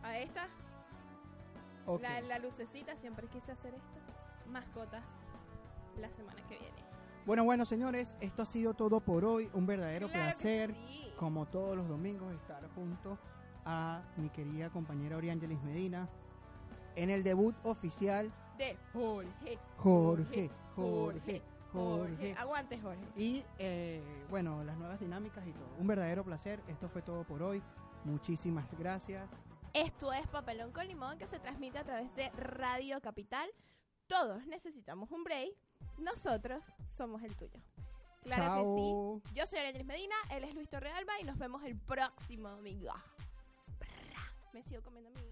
[0.02, 0.48] a esta.
[2.00, 4.50] La, la lucecita, siempre quise hacer esto.
[4.50, 5.02] Mascotas
[6.00, 6.82] la semana que viene.
[7.24, 9.48] Bueno, bueno, señores, esto ha sido todo por hoy.
[9.52, 11.12] Un verdadero Claro placer, sí.
[11.16, 13.16] como todos los domingos, estar junto
[13.64, 16.08] a mi querida compañera Oriángelis Medina
[16.96, 19.58] en el debut oficial De Jorge.
[19.78, 22.34] Jorge, Jorge, Jorge.
[22.38, 23.02] Aguante, Jorge.
[23.16, 25.68] Y eh, bueno, las nuevas dinámicas y todo.
[25.78, 26.60] Un verdadero placer.
[26.68, 27.62] Esto fue todo por hoy.
[28.04, 29.28] Muchísimas gracias.
[29.72, 33.48] Esto es Papelón con Limón que se transmite a través de Radio Capital.
[34.06, 35.54] Todos necesitamos un break.
[35.98, 37.58] Nosotros somos el tuyo.
[38.22, 39.22] Claro Chao.
[39.22, 39.34] que sí.
[39.34, 42.92] Yo soy Arelis Medina, él es Luis Torrealba y nos vemos el próximo domingo.
[44.52, 45.31] Me sigo comiendo mi